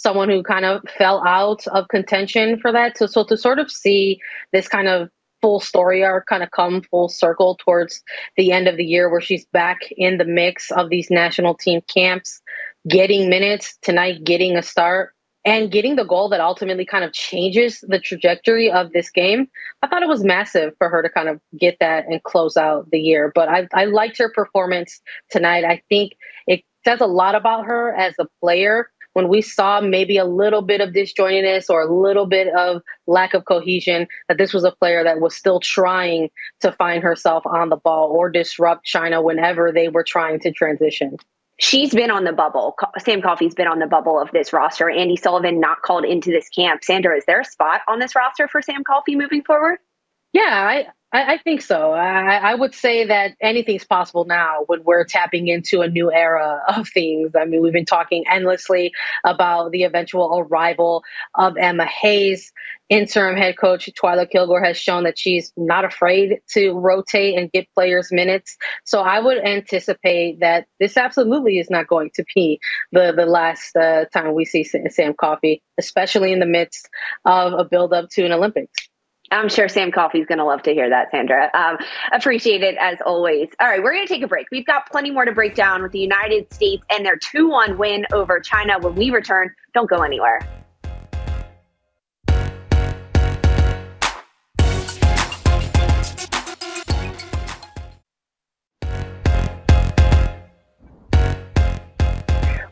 someone 0.00 0.30
who 0.30 0.42
kind 0.42 0.64
of 0.64 0.82
fell 0.96 1.22
out 1.26 1.66
of 1.68 1.86
contention 1.88 2.58
for 2.58 2.72
that. 2.72 2.96
So, 2.96 3.06
so 3.06 3.22
to 3.24 3.36
sort 3.36 3.58
of 3.58 3.70
see 3.70 4.18
this 4.50 4.66
kind 4.66 4.88
of 4.88 5.10
full 5.42 5.60
story 5.60 6.02
arc 6.02 6.26
kind 6.26 6.42
of 6.42 6.50
come 6.52 6.82
full 6.82 7.08
circle 7.08 7.58
towards 7.62 8.02
the 8.36 8.50
end 8.52 8.66
of 8.66 8.76
the 8.78 8.84
year 8.84 9.10
where 9.10 9.20
she's 9.20 9.44
back 9.46 9.78
in 9.96 10.16
the 10.16 10.24
mix 10.24 10.70
of 10.70 10.88
these 10.88 11.10
national 11.10 11.54
team 11.54 11.82
camps, 11.94 12.40
getting 12.88 13.28
minutes 13.28 13.76
tonight, 13.82 14.24
getting 14.24 14.56
a 14.56 14.62
start. 14.62 15.12
And 15.42 15.72
getting 15.72 15.96
the 15.96 16.04
goal 16.04 16.28
that 16.28 16.40
ultimately 16.42 16.84
kind 16.84 17.02
of 17.02 17.14
changes 17.14 17.82
the 17.88 17.98
trajectory 17.98 18.70
of 18.70 18.92
this 18.92 19.10
game, 19.10 19.48
I 19.80 19.86
thought 19.86 20.02
it 20.02 20.08
was 20.08 20.22
massive 20.22 20.74
for 20.76 20.90
her 20.90 21.00
to 21.00 21.08
kind 21.08 21.30
of 21.30 21.40
get 21.58 21.78
that 21.80 22.04
and 22.04 22.22
close 22.22 22.58
out 22.58 22.90
the 22.90 23.00
year. 23.00 23.32
But 23.34 23.48
I, 23.48 23.66
I 23.72 23.86
liked 23.86 24.18
her 24.18 24.30
performance 24.30 25.00
tonight. 25.30 25.64
I 25.64 25.80
think 25.88 26.12
it 26.46 26.62
says 26.84 27.00
a 27.00 27.06
lot 27.06 27.36
about 27.36 27.64
her 27.64 27.90
as 27.94 28.14
a 28.18 28.26
player 28.42 28.90
when 29.20 29.28
we 29.28 29.42
saw 29.42 29.82
maybe 29.82 30.16
a 30.16 30.24
little 30.24 30.62
bit 30.62 30.80
of 30.80 30.94
disjointedness 30.94 31.68
or 31.68 31.82
a 31.82 31.94
little 31.94 32.24
bit 32.24 32.48
of 32.56 32.80
lack 33.06 33.34
of 33.34 33.44
cohesion, 33.44 34.06
that 34.28 34.38
this 34.38 34.54
was 34.54 34.64
a 34.64 34.72
player 34.72 35.04
that 35.04 35.20
was 35.20 35.36
still 35.36 35.60
trying 35.60 36.30
to 36.60 36.72
find 36.72 37.02
herself 37.02 37.44
on 37.44 37.68
the 37.68 37.76
ball 37.76 38.08
or 38.12 38.30
disrupt 38.30 38.86
China 38.86 39.20
whenever 39.20 39.72
they 39.72 39.88
were 39.88 40.04
trying 40.04 40.40
to 40.40 40.50
transition. 40.52 41.18
She's 41.58 41.94
been 41.94 42.10
on 42.10 42.24
the 42.24 42.32
bubble. 42.32 42.74
Sam 42.98 43.20
Coffey's 43.20 43.54
been 43.54 43.66
on 43.66 43.78
the 43.78 43.86
bubble 43.86 44.18
of 44.18 44.30
this 44.32 44.54
roster. 44.54 44.86
Andi 44.86 45.20
Sullivan 45.20 45.60
not 45.60 45.82
called 45.82 46.06
into 46.06 46.30
this 46.30 46.48
camp. 46.48 46.82
Sandra, 46.82 47.18
is 47.18 47.24
there 47.26 47.42
a 47.42 47.44
spot 47.44 47.82
on 47.88 47.98
this 47.98 48.16
roster 48.16 48.48
for 48.48 48.62
Sam 48.62 48.82
Coffey 48.84 49.16
moving 49.16 49.42
forward? 49.42 49.76
Yeah, 50.32 50.40
I, 50.48 50.86
I, 51.12 51.34
I 51.34 51.38
think 51.38 51.62
so. 51.62 51.92
I, 51.92 52.36
I, 52.36 52.54
would 52.54 52.74
say 52.74 53.04
that 53.06 53.36
anything's 53.40 53.84
possible 53.84 54.24
now 54.24 54.64
when 54.66 54.84
we're 54.84 55.04
tapping 55.04 55.48
into 55.48 55.80
a 55.80 55.88
new 55.88 56.12
era 56.12 56.62
of 56.68 56.88
things. 56.88 57.32
I 57.36 57.44
mean, 57.44 57.62
we've 57.62 57.72
been 57.72 57.84
talking 57.84 58.24
endlessly 58.30 58.92
about 59.24 59.72
the 59.72 59.84
eventual 59.84 60.38
arrival 60.38 61.04
of 61.34 61.56
Emma 61.56 61.86
Hayes. 61.86 62.52
Interim 62.88 63.36
head 63.36 63.56
coach 63.56 63.88
Twyla 64.02 64.28
Kilgore 64.28 64.64
has 64.64 64.76
shown 64.76 65.04
that 65.04 65.16
she's 65.16 65.52
not 65.56 65.84
afraid 65.84 66.40
to 66.50 66.72
rotate 66.72 67.38
and 67.38 67.50
get 67.52 67.72
players 67.72 68.10
minutes. 68.10 68.56
So 68.84 69.00
I 69.00 69.20
would 69.20 69.38
anticipate 69.38 70.40
that 70.40 70.66
this 70.80 70.96
absolutely 70.96 71.58
is 71.58 71.70
not 71.70 71.86
going 71.86 72.10
to 72.14 72.24
be 72.34 72.58
the, 72.90 73.12
the 73.16 73.26
last 73.26 73.76
uh, 73.76 74.06
time 74.06 74.34
we 74.34 74.44
see 74.44 74.64
Sam 74.64 75.14
Coffey, 75.14 75.62
especially 75.78 76.32
in 76.32 76.40
the 76.40 76.46
midst 76.46 76.88
of 77.24 77.52
a 77.52 77.64
build 77.64 77.92
up 77.92 78.10
to 78.10 78.24
an 78.24 78.32
Olympics. 78.32 78.89
I'm 79.30 79.48
sure 79.48 79.68
Sam 79.68 79.92
Coffey's 79.92 80.26
going 80.26 80.38
to 80.38 80.44
love 80.44 80.62
to 80.62 80.72
hear 80.72 80.88
that, 80.88 81.10
Sandra. 81.10 81.50
Um, 81.54 81.78
appreciate 82.12 82.62
it 82.62 82.76
as 82.80 82.98
always. 83.06 83.48
All 83.60 83.68
right, 83.68 83.82
we're 83.82 83.92
going 83.92 84.06
to 84.06 84.12
take 84.12 84.22
a 84.22 84.28
break. 84.28 84.48
We've 84.50 84.66
got 84.66 84.90
plenty 84.90 85.10
more 85.10 85.24
to 85.24 85.32
break 85.32 85.54
down 85.54 85.82
with 85.82 85.92
the 85.92 86.00
United 86.00 86.52
States 86.52 86.82
and 86.90 87.06
their 87.06 87.16
2 87.16 87.48
1 87.48 87.78
win 87.78 88.06
over 88.12 88.40
China 88.40 88.78
when 88.80 88.94
we 88.96 89.10
return. 89.10 89.54
Don't 89.72 89.88
go 89.88 90.02
anywhere. 90.02 90.40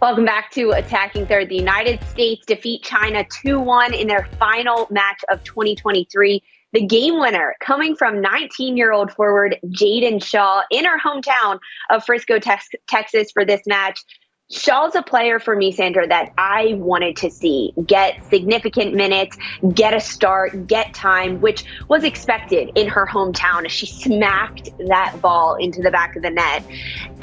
Welcome 0.00 0.26
back 0.26 0.52
to 0.52 0.70
Attacking 0.70 1.26
Third. 1.26 1.48
The 1.48 1.56
United 1.56 2.00
States 2.04 2.46
defeat 2.46 2.84
China 2.84 3.26
2 3.42 3.58
1 3.58 3.92
in 3.94 4.06
their 4.06 4.28
final 4.38 4.86
match 4.92 5.24
of 5.28 5.42
2023. 5.42 6.40
The 6.72 6.86
game 6.86 7.18
winner 7.18 7.56
coming 7.58 7.96
from 7.96 8.20
19 8.20 8.76
year 8.76 8.92
old 8.92 9.10
forward 9.10 9.58
Jaedyn 9.66 10.22
Shaw 10.22 10.62
in 10.70 10.84
her 10.84 11.00
hometown 11.00 11.58
of 11.90 12.04
Frisco, 12.04 12.38
Texas 12.38 13.32
for 13.32 13.44
this 13.44 13.62
match. 13.66 14.00
Shaw's 14.50 14.94
a 14.94 15.02
player 15.02 15.38
for 15.38 15.54
me, 15.54 15.72
Sandra, 15.72 16.08
that 16.08 16.32
I 16.38 16.72
wanted 16.78 17.16
to 17.18 17.30
see 17.30 17.74
get 17.84 18.24
significant 18.30 18.94
minutes, 18.94 19.36
get 19.74 19.92
a 19.92 20.00
start, 20.00 20.66
get 20.66 20.94
time, 20.94 21.42
which 21.42 21.64
was 21.86 22.02
expected 22.02 22.70
in 22.74 22.88
her 22.88 23.06
hometown 23.06 23.66
as 23.66 23.72
she 23.72 23.84
smacked 23.84 24.70
that 24.88 25.20
ball 25.20 25.56
into 25.56 25.82
the 25.82 25.90
back 25.90 26.16
of 26.16 26.22
the 26.22 26.30
net. 26.30 26.64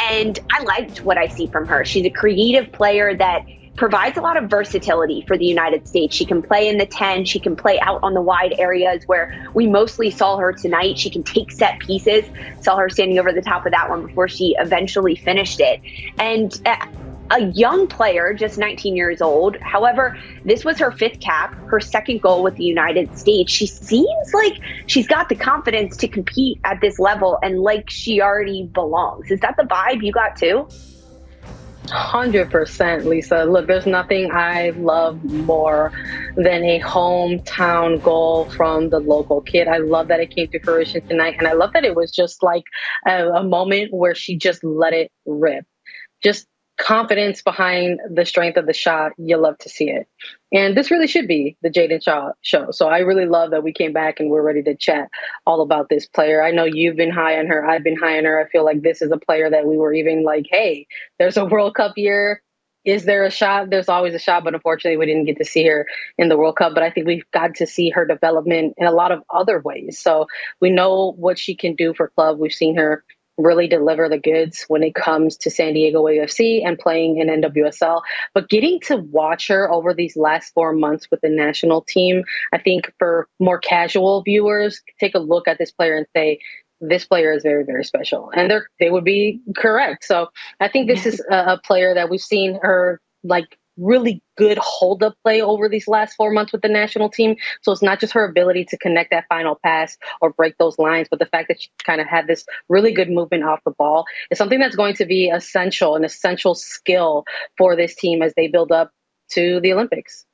And 0.04 0.38
I 0.52 0.62
liked 0.64 1.04
what 1.04 1.18
I 1.18 1.28
see 1.28 1.48
from 1.48 1.66
her. 1.66 1.84
She's 1.84 2.06
a 2.06 2.12
creative 2.12 2.72
player 2.72 3.16
that 3.16 3.44
provides 3.76 4.18
a 4.18 4.22
lot 4.22 4.38
of 4.38 4.48
versatility 4.48 5.24
for 5.28 5.36
the 5.36 5.46
United 5.46 5.88
States. 5.88 6.16
She 6.16 6.26
can 6.26 6.44
play 6.44 6.68
in 6.68 6.78
the 6.78 6.86
10, 6.86 7.26
she 7.26 7.40
can 7.40 7.56
play 7.56 7.80
out 7.80 8.02
on 8.04 8.14
the 8.14 8.22
wide 8.22 8.54
areas 8.60 9.04
where 9.08 9.50
we 9.56 9.68
mostly 9.68 10.12
saw 10.12 10.38
her 10.38 10.54
tonight. 10.54 11.00
She 11.00 11.10
can 11.10 11.24
take 11.24 11.52
set 11.52 11.80
pieces. 11.80 12.24
Saw 12.62 12.78
her 12.78 12.88
standing 12.88 13.18
over 13.18 13.34
the 13.34 13.42
top 13.42 13.66
of 13.66 13.72
that 13.72 13.90
one 13.90 14.06
before 14.06 14.28
she 14.28 14.56
eventually 14.60 15.16
finished 15.16 15.60
it. 15.60 15.82
And 16.20 16.62
uh, 16.66 16.86
a 17.32 17.42
young 17.42 17.88
player, 17.88 18.34
just 18.34 18.58
19 18.58 18.96
years 18.96 19.22
old. 19.22 19.58
However, 19.62 20.18
this 20.44 20.64
was 20.64 20.78
her 20.80 20.92
fifth 20.92 21.20
cap, 21.20 21.56
her 21.68 21.80
second 21.80 22.22
goal 22.22 22.44
with 22.44 22.56
the 22.56 22.64
United 22.64 23.18
States. 23.18 23.52
She 23.52 23.68
seems 23.68 24.34
like 24.34 24.60
she's 24.88 25.08
got 25.08 25.30
the 25.30 25.36
confidence 25.36 25.98
to 25.98 26.08
compete 26.08 26.60
at 26.64 26.82
this 26.82 27.00
level 27.00 27.40
and 27.42 27.60
like 27.60 27.90
she 27.90 28.22
already 28.22 28.64
belongs. 28.64 29.32
Is 29.32 29.40
that 29.42 29.56
the 29.58 29.64
vibe 29.64 30.04
you 30.04 30.12
got 30.12 30.36
too? 30.36 30.68
100% 31.88 33.06
Lisa. 33.06 33.46
Look, 33.46 33.68
there's 33.68 33.86
nothing 33.86 34.32
I 34.32 34.72
love 34.72 35.24
more 35.24 35.92
than 36.36 36.64
a 36.64 36.80
hometown 36.80 38.02
goal 38.02 38.46
from 38.46 38.90
the 38.90 39.00
local 39.00 39.42
kid. 39.42 39.68
I 39.68 39.78
love 39.78 40.08
that 40.08 40.20
it 40.20 40.32
came 40.36 40.48
to 40.50 40.60
fruition 40.60 41.08
tonight. 41.08 41.36
And 41.38 41.48
I 41.48 41.54
love 41.54 41.74
that 41.74 41.84
it 41.84 41.96
was 41.96 42.12
just 42.12 42.42
like 42.42 42.64
a, 43.08 43.28
a 43.30 43.44
moment 43.44 43.94
where 43.94 44.16
she 44.16 44.38
just 44.38 44.64
let 44.64 44.94
it 44.94 45.12
rip. 45.26 45.66
Just 46.24 46.48
confidence 46.78 47.42
behind 47.42 48.00
the 48.10 48.26
strength 48.26 48.58
of 48.58 48.66
the 48.66 48.74
shot, 48.74 49.14
you 49.18 49.38
love 49.38 49.58
to 49.60 49.70
see 49.70 49.90
it. 49.90 50.08
And 50.52 50.76
this 50.76 50.92
really 50.92 51.08
should 51.08 51.28
be 51.28 51.58
the 51.62 51.70
Jaedyn 51.70 52.04
Shaw 52.04 52.32
show. 52.42 52.72
So 52.72 52.88
I 52.88 53.00
really 53.00 53.26
love 53.26 53.52
that 53.52 53.64
we 53.64 53.74
came 53.74 53.94
back 53.94 54.20
and 54.20 54.30
we're 54.30 54.42
ready 54.42 54.62
to 54.64 54.76
chat 54.76 55.10
all 55.46 55.62
about 55.62 55.90
this 55.90 56.06
player. 56.06 56.44
I 56.44 56.52
know 56.52 56.66
you've 56.66 56.98
been 56.98 57.12
high 57.12 57.40
on 57.40 57.48
her. 57.48 57.66
I've 57.66 57.84
been 57.84 57.98
high 57.98 58.18
on 58.18 58.26
her. 58.26 58.40
I 58.40 58.50
feel 58.50 58.66
like 58.66 58.82
this 58.82 59.02
is 59.02 59.12
a 59.12 59.18
player 59.18 59.50
that 59.50 59.66
we 59.66 59.78
were 59.78 59.94
even 59.94 60.24
like, 60.24 60.48
hey, 60.50 60.88
there's 61.18 61.38
a 61.38 61.46
World 61.46 61.76
Cup 61.76 61.94
year. 61.98 62.42
Is 62.84 63.06
there 63.06 63.26
a 63.26 63.32
shot? 63.32 63.72
There's 63.72 63.90
always 63.90 64.14
a 64.14 64.20
shot, 64.20 64.44
but 64.44 64.54
unfortunately, 64.54 64.98
we 64.98 65.08
didn't 65.08 65.26
get 65.26 65.38
to 65.38 65.46
see 65.46 65.66
her 65.66 65.88
in 66.20 66.30
the 66.30 66.38
World 66.38 66.58
Cup. 66.58 66.76
But 66.76 66.84
I 66.84 66.92
think 66.92 67.08
we've 67.08 67.30
got 67.32 67.56
to 67.56 67.66
see 67.66 67.90
her 67.90 68.06
development 68.06 68.76
in 68.78 68.86
a 68.86 68.92
lot 68.92 69.12
of 69.12 69.24
other 69.34 69.60
ways. 69.60 70.00
So 70.00 70.28
we 70.62 70.70
know 70.70 71.14
what 71.18 71.40
she 71.40 71.56
can 71.56 71.74
do 71.76 71.96
for 71.96 72.10
club. 72.10 72.38
We've 72.38 72.54
seen 72.54 72.76
her 72.76 73.04
really 73.38 73.68
deliver 73.68 74.08
the 74.08 74.18
goods 74.18 74.66
when 74.68 74.84
it 74.84 74.96
comes 74.96 75.38
to 75.38 75.50
San 75.50 75.74
Diego 75.74 76.04
AFC 76.04 76.66
and 76.66 76.80
playing 76.80 77.18
in 77.18 77.28
NWSL. 77.28 78.02
But 78.34 78.50
getting 78.50 78.80
to 78.82 78.98
watch 78.98 79.48
her 79.48 79.70
over 79.72 79.94
these 79.94 80.16
last 80.16 80.54
four 80.54 80.74
months 80.74 81.08
with 81.12 81.22
the 81.22 81.30
national 81.30 81.82
team, 81.82 82.24
I 82.54 82.58
think 82.58 82.92
for 82.98 83.28
more 83.40 83.60
casual 83.60 84.22
viewers, 84.24 84.82
take 85.00 85.16
a 85.16 85.20
look 85.20 85.48
at 85.48 85.58
this 85.58 85.72
player 85.72 85.98
and 85.98 86.08
say, 86.16 86.40
this 86.82 87.06
player 87.06 87.32
is 87.32 87.44
very, 87.44 87.64
very 87.64 87.86
special. 87.86 88.32
And 88.36 88.52
they 88.52 88.60
they 88.80 88.90
would 88.90 89.06
be 89.06 89.42
correct. 89.56 90.04
So 90.04 90.28
I 90.60 90.68
think 90.68 90.88
this 90.88 91.06
is 91.06 91.22
a, 91.32 91.54
a 91.54 91.62
player 91.64 91.94
that 91.94 92.10
we've 92.10 92.20
seen 92.22 92.60
her 92.62 93.00
like 93.24 93.58
really 93.78 94.22
good 94.38 94.58
hold 94.62 95.04
up 95.04 95.16
play 95.24 95.42
over 95.42 95.70
these 95.70 95.88
last 95.88 96.16
four 96.16 96.32
months 96.32 96.52
with 96.52 96.62
the 96.62 96.70
national 96.70 97.10
team. 97.10 97.36
So 97.62 97.72
it's 97.72 97.82
not 97.82 98.00
just 98.00 98.14
her 98.14 98.26
ability 98.26 98.66
to 98.66 98.78
connect 98.78 99.12
that 99.12 99.26
final 99.28 99.60
pass 99.64 99.98
or 100.22 100.34
break 100.34 100.58
those 100.58 100.78
lines, 100.78 101.08
but 101.10 101.20
the 101.20 101.26
fact 101.26 101.48
that 101.50 101.62
she 101.62 101.70
kind 101.84 102.02
of 102.02 102.08
had 102.08 102.28
this 102.28 102.46
really 102.70 102.92
good 102.92 103.10
movement 103.10 103.44
off 103.44 103.60
the 103.66 103.72
ball 103.72 104.06
is 104.32 104.38
something 104.38 104.60
that's 104.60 104.76
going 104.76 104.96
to 104.96 105.06
be 105.06 105.30
essential, 105.30 105.96
an 105.96 106.04
essential 106.04 106.56
skill 106.56 107.24
for 107.58 107.76
this 107.76 107.96
team 107.96 108.22
as 108.22 108.34
they 108.36 108.48
build 108.48 108.72
up 108.72 108.92
to 109.32 109.60
the 109.62 109.74
Olympics 109.74 110.26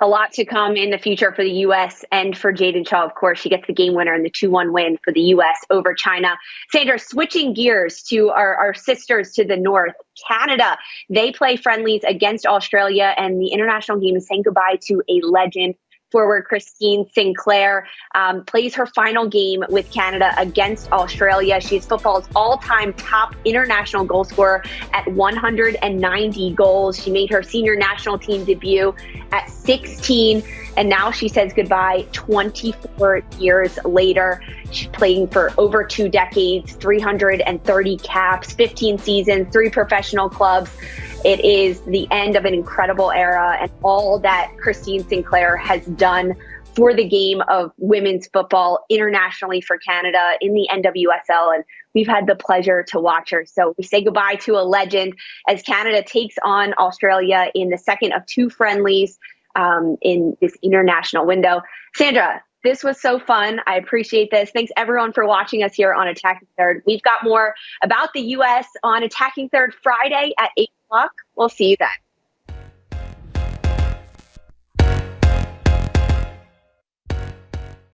a 0.00 0.06
lot 0.06 0.32
to 0.32 0.44
come 0.44 0.76
in 0.76 0.90
the 0.90 0.98
future 0.98 1.32
for 1.32 1.42
the 1.44 1.50
U.S. 1.50 2.04
and 2.10 2.36
for 2.36 2.52
Jaedyn 2.52 2.88
Shaw. 2.88 3.04
Of 3.04 3.14
course, 3.14 3.38
she 3.38 3.48
gets 3.48 3.66
the 3.66 3.72
game 3.72 3.94
winner 3.94 4.14
and 4.14 4.24
the 4.24 4.30
2 4.30 4.50
1 4.50 4.72
win 4.72 4.98
for 5.02 5.12
the 5.12 5.20
U.S. 5.20 5.58
over 5.70 5.94
China. 5.94 6.36
Sandra, 6.70 6.98
switching 6.98 7.54
gears 7.54 8.02
to 8.04 8.30
our, 8.30 8.54
our 8.56 8.74
sisters 8.74 9.32
to 9.32 9.44
the 9.44 9.56
north, 9.56 9.94
Canada. 10.28 10.78
They 11.08 11.32
play 11.32 11.56
friendlies 11.56 12.02
against 12.06 12.46
Australia, 12.46 13.14
and 13.16 13.40
the 13.40 13.48
international 13.48 14.00
game 14.00 14.16
is 14.16 14.26
saying 14.26 14.42
goodbye 14.42 14.78
to 14.86 15.02
a 15.08 15.20
legend 15.26 15.74
forward 16.14 16.44
Christine 16.44 17.10
Sinclair 17.12 17.88
um, 18.14 18.44
plays 18.44 18.72
her 18.76 18.86
final 18.86 19.28
game 19.28 19.64
with 19.68 19.90
Canada 19.90 20.32
against 20.38 20.92
Australia. 20.92 21.60
She's 21.60 21.84
football's 21.84 22.28
all 22.36 22.56
time 22.58 22.92
top 22.92 23.34
international 23.44 24.04
goal 24.04 24.22
scorer 24.22 24.62
at 24.92 25.08
190 25.08 26.52
goals. 26.52 27.02
She 27.02 27.10
made 27.10 27.30
her 27.30 27.42
senior 27.42 27.74
national 27.74 28.20
team 28.20 28.44
debut 28.44 28.94
at 29.32 29.50
16, 29.50 30.44
and 30.76 30.88
now 30.88 31.10
she 31.10 31.26
says 31.26 31.52
goodbye 31.52 32.06
24 32.12 33.22
years 33.40 33.76
later. 33.84 34.40
She's 34.70 34.86
playing 34.90 35.26
for 35.26 35.52
over 35.58 35.82
two 35.82 36.08
decades, 36.08 36.74
330 36.74 37.96
caps, 37.96 38.52
15 38.52 38.98
seasons, 38.98 39.52
three 39.52 39.68
professional 39.68 40.28
clubs. 40.28 40.70
It 41.24 41.42
is 41.42 41.80
the 41.82 42.06
end 42.10 42.36
of 42.36 42.44
an 42.44 42.52
incredible 42.52 43.10
era 43.10 43.56
and 43.58 43.70
all 43.82 44.18
that 44.18 44.52
Christine 44.58 45.08
Sinclair 45.08 45.56
has 45.56 45.84
done 45.86 46.34
for 46.76 46.92
the 46.92 47.08
game 47.08 47.40
of 47.48 47.72
women's 47.78 48.26
football 48.26 48.84
internationally 48.90 49.60
for 49.60 49.78
Canada 49.78 50.32
in 50.40 50.52
the 50.52 50.68
NWSL. 50.70 51.54
And 51.54 51.64
we've 51.94 52.06
had 52.06 52.26
the 52.26 52.34
pleasure 52.34 52.82
to 52.88 53.00
watch 53.00 53.30
her. 53.30 53.46
So 53.46 53.74
we 53.78 53.84
say 53.84 54.02
goodbye 54.02 54.36
to 54.42 54.56
a 54.56 54.64
legend 54.64 55.14
as 55.48 55.62
Canada 55.62 56.02
takes 56.02 56.34
on 56.44 56.74
Australia 56.78 57.46
in 57.54 57.70
the 57.70 57.78
second 57.78 58.12
of 58.12 58.26
two 58.26 58.50
friendlies 58.50 59.18
um, 59.56 59.96
in 60.02 60.36
this 60.40 60.54
international 60.62 61.26
window. 61.26 61.62
Sandra, 61.94 62.42
this 62.64 62.82
was 62.82 63.00
so 63.00 63.18
fun. 63.18 63.60
I 63.66 63.76
appreciate 63.76 64.30
this. 64.30 64.50
Thanks 64.50 64.72
everyone 64.76 65.12
for 65.12 65.26
watching 65.26 65.62
us 65.62 65.74
here 65.74 65.94
on 65.94 66.08
Attacking 66.08 66.48
Third. 66.58 66.82
We've 66.86 67.02
got 67.02 67.22
more 67.22 67.54
about 67.82 68.12
the 68.14 68.22
U.S. 68.22 68.66
on 68.82 69.02
Attacking 69.02 69.50
Third 69.50 69.74
Friday 69.82 70.32
at 70.38 70.50
8 70.56 70.68
o'clock. 70.86 71.12
We'll 71.36 71.48
see 71.48 71.70
you 71.70 71.76
then. 71.78 72.03